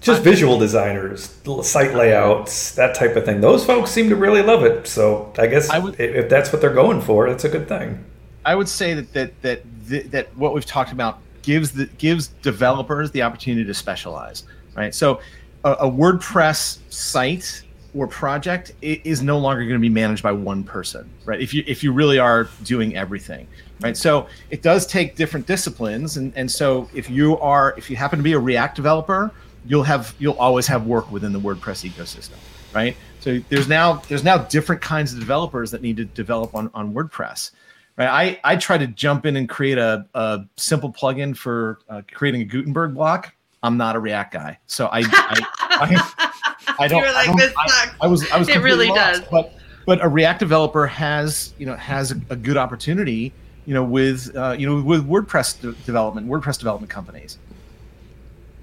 Just 0.00 0.22
visual 0.22 0.58
designers, 0.58 1.34
site 1.62 1.94
layouts, 1.94 2.72
that 2.72 2.94
type 2.94 3.16
of 3.16 3.24
thing. 3.24 3.40
Those 3.40 3.64
folks 3.64 3.90
seem 3.90 4.10
to 4.10 4.16
really 4.16 4.42
love 4.42 4.62
it. 4.62 4.86
So 4.86 5.32
I 5.38 5.46
guess 5.46 5.70
I 5.70 5.78
would- 5.78 5.98
if 5.98 6.28
that's 6.28 6.52
what 6.52 6.60
they're 6.60 6.74
going 6.74 7.00
for, 7.00 7.26
that's 7.30 7.44
a 7.44 7.48
good 7.48 7.66
thing. 7.68 8.04
I 8.44 8.54
would 8.54 8.68
say 8.68 8.94
that 8.94 9.12
that 9.12 9.42
that 9.42 9.62
th- 9.88 10.06
that 10.06 10.36
what 10.36 10.54
we've 10.54 10.66
talked 10.66 10.92
about 10.92 11.18
gives 11.42 11.72
the 11.72 11.86
gives 11.98 12.28
developers 12.42 13.10
the 13.10 13.22
opportunity 13.22 13.64
to 13.64 13.74
specialize, 13.74 14.44
right? 14.74 14.94
So 14.94 15.20
a, 15.64 15.72
a 15.72 15.90
WordPress 15.90 16.78
site 16.92 17.62
or 17.94 18.08
project 18.08 18.72
is 18.82 19.22
no 19.22 19.38
longer 19.38 19.62
going 19.62 19.74
to 19.74 19.78
be 19.78 19.88
managed 19.88 20.22
by 20.22 20.32
one 20.32 20.64
person, 20.64 21.08
right? 21.24 21.40
If 21.40 21.54
you 21.54 21.62
if 21.66 21.82
you 21.82 21.92
really 21.92 22.18
are 22.18 22.48
doing 22.64 22.96
everything, 22.96 23.46
right? 23.80 23.96
So 23.96 24.26
it 24.50 24.62
does 24.62 24.86
take 24.86 25.16
different 25.16 25.46
disciplines, 25.46 26.16
and 26.16 26.32
and 26.36 26.50
so 26.50 26.88
if 26.94 27.08
you 27.08 27.38
are 27.38 27.74
if 27.76 27.88
you 27.88 27.96
happen 27.96 28.18
to 28.18 28.22
be 28.22 28.32
a 28.32 28.38
React 28.38 28.76
developer, 28.76 29.30
you'll 29.64 29.84
have 29.84 30.14
you'll 30.18 30.38
always 30.38 30.66
have 30.66 30.86
work 30.86 31.10
within 31.10 31.32
the 31.32 31.40
WordPress 31.40 31.88
ecosystem, 31.88 32.36
right? 32.74 32.96
So 33.20 33.38
there's 33.48 33.68
now 33.68 34.02
there's 34.08 34.24
now 34.24 34.38
different 34.38 34.82
kinds 34.82 35.12
of 35.12 35.20
developers 35.20 35.70
that 35.70 35.80
need 35.80 35.96
to 35.98 36.04
develop 36.04 36.54
on 36.54 36.70
on 36.74 36.92
WordPress 36.92 37.52
right? 37.96 38.38
I, 38.44 38.52
I 38.52 38.56
try 38.56 38.78
to 38.78 38.86
jump 38.86 39.26
in 39.26 39.36
and 39.36 39.48
create 39.48 39.78
a, 39.78 40.06
a 40.14 40.40
simple 40.56 40.92
plugin 40.92 41.36
for 41.36 41.78
uh, 41.88 42.02
creating 42.12 42.42
a 42.42 42.44
Gutenberg 42.44 42.94
block. 42.94 43.34
I'm 43.62 43.76
not 43.76 43.96
a 43.96 43.98
React 43.98 44.32
guy, 44.34 44.58
so 44.66 44.86
I 44.88 45.00
I, 45.00 45.46
I, 45.60 46.32
I 46.80 46.88
don't. 46.88 47.00
You 47.02 47.06
like, 47.12 47.16
I, 47.16 47.26
don't- 47.26 47.36
"This 47.38 47.54
I- 47.56 47.90
I 48.02 48.06
was 48.06 48.30
I 48.30 48.38
was 48.38 48.48
It 48.48 48.60
really 48.60 48.88
lost. 48.88 49.20
does. 49.20 49.28
But 49.30 49.54
but 49.86 50.04
a 50.04 50.08
React 50.08 50.40
developer 50.40 50.86
has 50.86 51.54
you 51.58 51.66
know 51.66 51.74
has 51.76 52.12
a, 52.12 52.20
a 52.30 52.36
good 52.36 52.56
opportunity 52.58 53.32
you 53.64 53.72
know 53.74 53.82
with 53.84 54.34
uh, 54.36 54.54
you 54.58 54.66
know 54.66 54.82
with 54.82 55.06
WordPress 55.08 55.60
de- 55.62 55.72
development 55.86 56.26
WordPress 56.28 56.58
development 56.58 56.90
companies. 56.90 57.38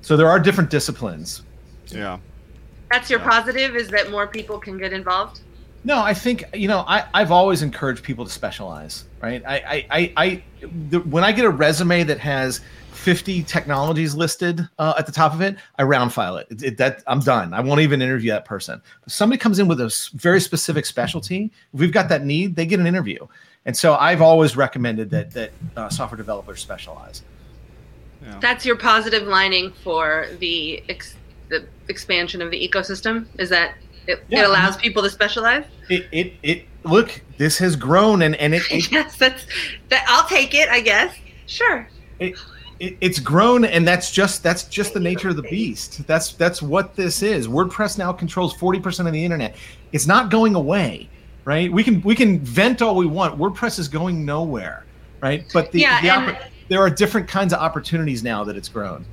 So 0.02 0.16
there 0.18 0.28
are 0.30 0.40
different 0.40 0.70
disciplines. 0.70 1.44
Yeah. 1.88 2.20
That's 2.92 3.10
your 3.10 3.20
positive 3.20 3.76
is 3.76 3.88
that 3.90 4.12
more 4.12 4.28
people 4.28 4.60
can 4.60 4.78
get 4.78 4.94
involved? 4.94 5.42
No, 5.84 6.00
I 6.00 6.14
think 6.14 6.44
you 6.54 6.68
know 6.68 6.84
I, 6.88 7.06
I've 7.14 7.32
always 7.32 7.62
encouraged 7.62 8.04
people 8.04 8.26
to 8.26 8.32
specialize, 8.32 9.06
right? 9.22 9.44
I 9.46 9.56
I, 9.56 9.86
I, 9.90 10.14
I 10.18 10.44
the, 10.90 11.00
when 11.02 11.24
I 11.24 11.32
get 11.32 11.46
a 11.46 11.50
resume 11.50 12.04
that 12.04 12.20
has 12.20 12.62
50 12.92 13.42
technologies 13.44 14.14
listed 14.14 14.68
uh, 14.78 14.94
at 14.98 15.08
the 15.08 15.12
top 15.12 15.34
of 15.34 15.42
it, 15.42 15.56
I 15.80 15.84
round 15.84 16.14
file 16.14 16.38
it. 16.38 16.48
It, 16.52 16.64
it. 16.64 16.78
That 16.78 17.04
I'm 17.08 17.20
done. 17.20 17.54
I 17.54 17.62
won't 17.62 17.82
even 17.82 18.02
interview 18.02 18.30
that 18.32 18.46
person. 18.46 18.80
If 19.08 19.14
somebody 19.14 19.40
comes 19.40 19.58
in 19.58 19.68
with 19.68 19.82
a 19.82 20.10
very 20.14 20.40
specific 20.40 20.86
specialty, 20.86 21.52
if 21.74 21.80
we've 21.80 21.92
got 21.92 22.10
that 22.10 22.26
need, 22.26 22.56
they 22.56 22.68
get 22.68 22.80
an 22.80 22.86
interview. 22.86 23.28
And 23.66 23.76
so 23.76 23.96
I've 23.96 24.22
always 24.22 24.56
recommended 24.56 25.10
that 25.12 25.32
that 25.32 25.52
uh, 25.76 25.90
software 25.90 26.18
developers 26.18 26.62
specialize. 26.62 27.24
That's 28.40 28.66
your 28.66 28.76
positive 28.76 29.28
lining 29.28 29.72
for 29.84 30.28
the 30.40 30.84
ex- 30.90 31.16
the 31.50 31.66
expansion 31.88 32.42
of 32.42 32.52
the 32.52 32.68
ecosystem 32.70 33.26
is 33.40 33.50
that 33.50 33.76
it, 34.08 34.24
Yeah. 34.30 34.42
it 34.42 34.50
allows 34.50 34.78
people 34.78 35.02
to 35.04 35.10
specialize? 35.10 35.66
It 35.90 36.08
it, 36.12 36.34
it 36.44 36.66
look 36.84 37.22
this 37.38 37.58
has 37.60 37.76
grown 37.76 38.22
and 38.24 38.36
and 38.36 38.54
it, 38.56 38.64
it 38.72 38.92
yes, 38.92 39.16
that's 39.18 39.46
that 39.90 40.06
I'll 40.08 40.28
take 40.28 40.54
it, 40.54 40.70
I 40.70 40.82
guess. 40.82 41.16
Sure. 41.48 41.88
it, 42.20 42.36
it, 42.80 42.98
it's 43.02 43.20
grown 43.20 43.66
and 43.66 43.88
that's 43.88 44.10
just 44.12 44.42
that's 44.42 44.64
just 44.64 44.94
the 44.94 45.00
nature 45.00 45.30
of 45.30 45.36
the 45.36 45.44
beast 45.44 46.06
that's 46.08 46.32
that's 46.34 46.62
what 46.62 46.96
this 46.96 47.22
is 47.22 47.48
wordpress 47.48 47.98
now 47.98 48.12
controls 48.14 48.56
40% 48.56 49.06
of 49.06 49.12
the 49.14 49.24
internet 49.24 49.56
it's 49.92 50.08
not 50.08 50.32
going 50.32 50.56
away 50.56 51.10
right 51.46 51.72
we 51.72 51.84
can 51.84 52.02
we 52.02 52.16
can 52.16 52.40
vent 52.40 52.82
all 52.82 52.96
we 52.96 53.06
want 53.06 53.38
wordpress 53.38 53.78
is 53.80 53.88
going 53.90 54.24
nowhere 54.26 54.86
right 55.22 55.46
but 55.54 55.72
the, 55.74 55.80
Yeah, 55.82 56.26
the 56.26 56.38
there 56.70 56.80
are 56.80 56.90
different 56.90 57.28
kinds 57.28 57.52
of 57.54 57.60
opportunities 57.60 58.24
now 58.24 58.44
that 58.46 58.56
it's 58.56 58.70
grown 58.70 59.06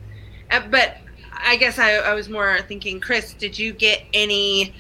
Uh, 0.51 0.61
but 0.71 0.99
I 1.45 1.57
guess 1.57 1.79
I, 1.79 1.93
I 1.95 2.15
was 2.15 2.29
more 2.29 2.61
thinking, 2.69 3.01
Chris, 3.01 3.35
did 3.35 3.59
you 3.59 3.73
get 3.73 4.03
any 4.13 4.75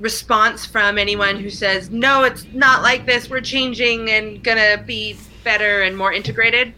response 0.00 0.66
from 0.66 0.98
anyone 0.98 1.36
who 1.38 1.50
says, 1.50 1.90
no, 1.90 2.24
it's 2.24 2.46
not 2.52 2.82
like 2.82 3.06
this, 3.06 3.30
we're 3.30 3.40
changing 3.40 4.10
and 4.10 4.42
gonna 4.42 4.82
be 4.84 5.16
better 5.44 5.82
and 5.82 5.96
more 5.96 6.12
integrated? 6.12 6.74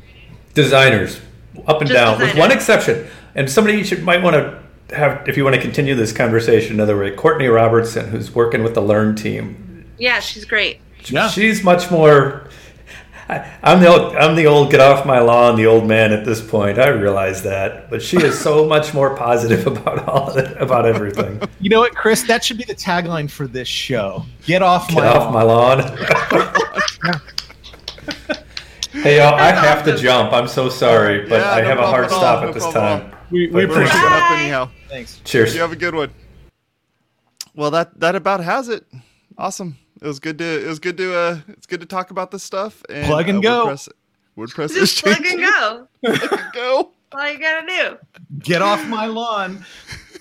designers 0.54 1.20
up 1.66 1.80
and 1.80 1.88
Just 1.90 1.98
down 1.98 2.20
with 2.20 2.36
one 2.36 2.52
exception 2.52 3.06
and 3.34 3.50
somebody 3.50 3.76
you 3.76 3.82
should 3.84 4.04
might 4.04 4.22
want 4.22 4.34
to 4.36 4.94
have 4.94 5.28
if 5.28 5.36
you 5.36 5.42
want 5.42 5.56
to 5.56 5.60
continue 5.60 5.96
this 5.96 6.12
conversation 6.12 6.74
another 6.74 6.96
way 6.96 7.10
courtney 7.10 7.48
robertson 7.48 8.08
who's 8.08 8.32
working 8.32 8.62
with 8.62 8.74
the 8.74 8.80
learn 8.80 9.16
team 9.16 9.84
Yeah, 9.98 10.20
she's 10.20 10.44
great. 10.44 10.80
Yeah. 11.06 11.28
she's 11.28 11.64
much 11.64 11.90
more 11.90 12.48
I, 13.28 13.50
i'm 13.62 13.80
the 13.80 13.86
old 13.88 14.16
i'm 14.16 14.36
the 14.36 14.46
old 14.46 14.70
get 14.70 14.80
off 14.80 15.06
my 15.06 15.18
lawn 15.18 15.56
the 15.56 15.66
old 15.66 15.86
man 15.86 16.12
at 16.12 16.24
this 16.24 16.40
point. 16.46 16.78
I 16.78 16.88
realize 16.88 17.42
that 17.44 17.88
but 17.88 18.02
she 18.02 18.18
is 18.18 18.38
so 18.38 18.66
much 18.74 18.92
more 18.92 19.16
positive 19.16 19.66
about 19.66 20.06
all 20.08 20.30
of 20.30 20.36
it, 20.36 20.56
about 20.60 20.84
everything. 20.86 21.40
You 21.60 21.70
know 21.70 21.80
what 21.80 21.94
chris? 21.94 22.22
That 22.24 22.44
should 22.44 22.58
be 22.58 22.64
the 22.64 22.74
tagline 22.74 23.30
for 23.30 23.46
this 23.46 23.68
show. 23.68 24.24
Get 24.44 24.60
off 24.62 24.92
my 24.94 25.06
off 25.06 25.32
my 25.32 25.42
lawn. 25.42 25.78
lawn 25.78 25.96
hey 28.92 29.16
y'all 29.18 29.34
i 29.34 29.50
have 29.50 29.84
to 29.84 29.96
jump. 29.96 30.32
I'm 30.32 30.48
so 30.48 30.68
sorry 30.68 31.26
but 31.28 31.40
Yeah, 31.40 31.50
i 31.50 31.60
no 31.62 31.68
have 31.68 31.78
a 31.78 31.86
hard 31.86 32.04
at 32.06 32.12
all, 32.12 32.18
stop 32.18 32.42
no 32.42 32.48
at 32.48 32.54
this 32.54 32.62
problem. 32.64 32.84
at 32.84 33.10
time. 33.10 33.18
We, 33.30 33.48
we 33.48 33.64
appreciate 33.64 33.98
it. 34.00 34.12
up 34.12 34.30
anyhow. 34.32 34.70
thanks. 34.88 35.20
Cheers. 35.24 35.54
You 35.54 35.60
have 35.62 35.72
a 35.72 35.76
good 35.76 35.94
one. 35.94 36.10
Well, 37.56 37.70
that 37.70 37.98
that 38.00 38.14
about 38.14 38.40
has 38.44 38.68
it. 38.68 38.84
Awesome. 39.38 39.76
It 40.00 40.06
was 40.06 40.18
good 40.20 40.38
to 40.38 40.64
it 40.64 40.68
was 40.68 40.78
good 40.78 40.96
to 40.98 41.14
uh 41.16 41.38
it's 41.48 41.66
good 41.66 41.80
to 41.80 41.86
talk 41.86 42.10
about 42.10 42.30
this 42.30 42.42
stuff. 42.42 42.82
And, 42.90 43.06
Plug 43.06 43.28
and 43.28 43.38
uh, 43.38 43.40
go. 43.40 43.66
WordPress, 43.68 43.88
WordPress 44.36 44.70
is 44.76 44.92
Just 44.92 45.02
plug 45.04 45.16
and 45.16 45.24
changing. 45.24 45.40
go. 45.46 45.88
Plug 46.04 46.32
and 46.32 46.52
go. 46.52 46.90
That's 47.10 47.22
all 47.22 47.32
you 47.32 47.38
gotta 47.38 47.66
do. 47.66 47.98
get 48.40 48.60
off 48.62 48.84
my 48.88 49.06
lawn 49.06 49.64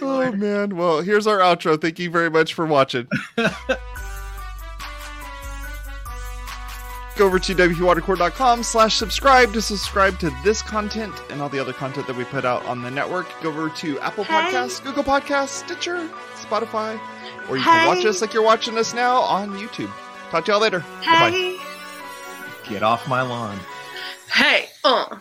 Oh 0.00 0.32
man. 0.32 0.76
Well, 0.76 1.00
here's 1.00 1.26
our 1.26 1.38
outro. 1.38 1.80
Thank 1.80 1.98
you 1.98 2.10
very 2.10 2.30
much 2.30 2.54
for 2.54 2.66
watching. 2.66 3.08
Go 3.36 3.48
go 7.16 7.26
over 7.26 7.38
to 7.38 7.54
wpwatercooler.com 7.54 8.62
slash 8.62 8.94
subscribe 8.96 9.52
to 9.52 9.60
subscribe 9.62 10.18
to 10.20 10.30
this 10.44 10.62
content 10.62 11.14
and 11.30 11.42
all 11.42 11.48
the 11.48 11.58
other 11.58 11.72
content 11.72 12.06
that 12.06 12.16
we 12.16 12.24
put 12.24 12.44
out 12.44 12.64
on 12.66 12.82
the 12.82 12.90
network. 12.90 13.26
Go 13.42 13.50
over 13.50 13.68
to 13.70 14.00
Apple 14.00 14.24
Hey. 14.24 14.34
Podcasts, 14.34 14.82
Google 14.82 15.04
Podcasts, 15.04 15.48
Stitcher, 15.48 16.08
Spotify, 16.36 16.98
or 17.52 17.56
you 17.58 17.62
Hey. 17.62 17.70
can 17.70 17.86
watch 17.96 18.04
us 18.06 18.20
like 18.22 18.32
you're 18.32 18.42
watching 18.42 18.78
us 18.78 18.94
now 18.94 19.16
on 19.20 19.50
YouTube. 19.58 19.90
Talk 20.30 20.46
to 20.46 20.52
y'all 20.52 20.60
later. 20.60 20.80
Bye-bye. 21.04 21.30
Hey, 21.30 21.58
Get 22.68 22.82
off 22.82 23.06
my 23.08 23.20
lawn. 23.22 23.58
hey, 24.32 24.68
uh. 24.84 25.16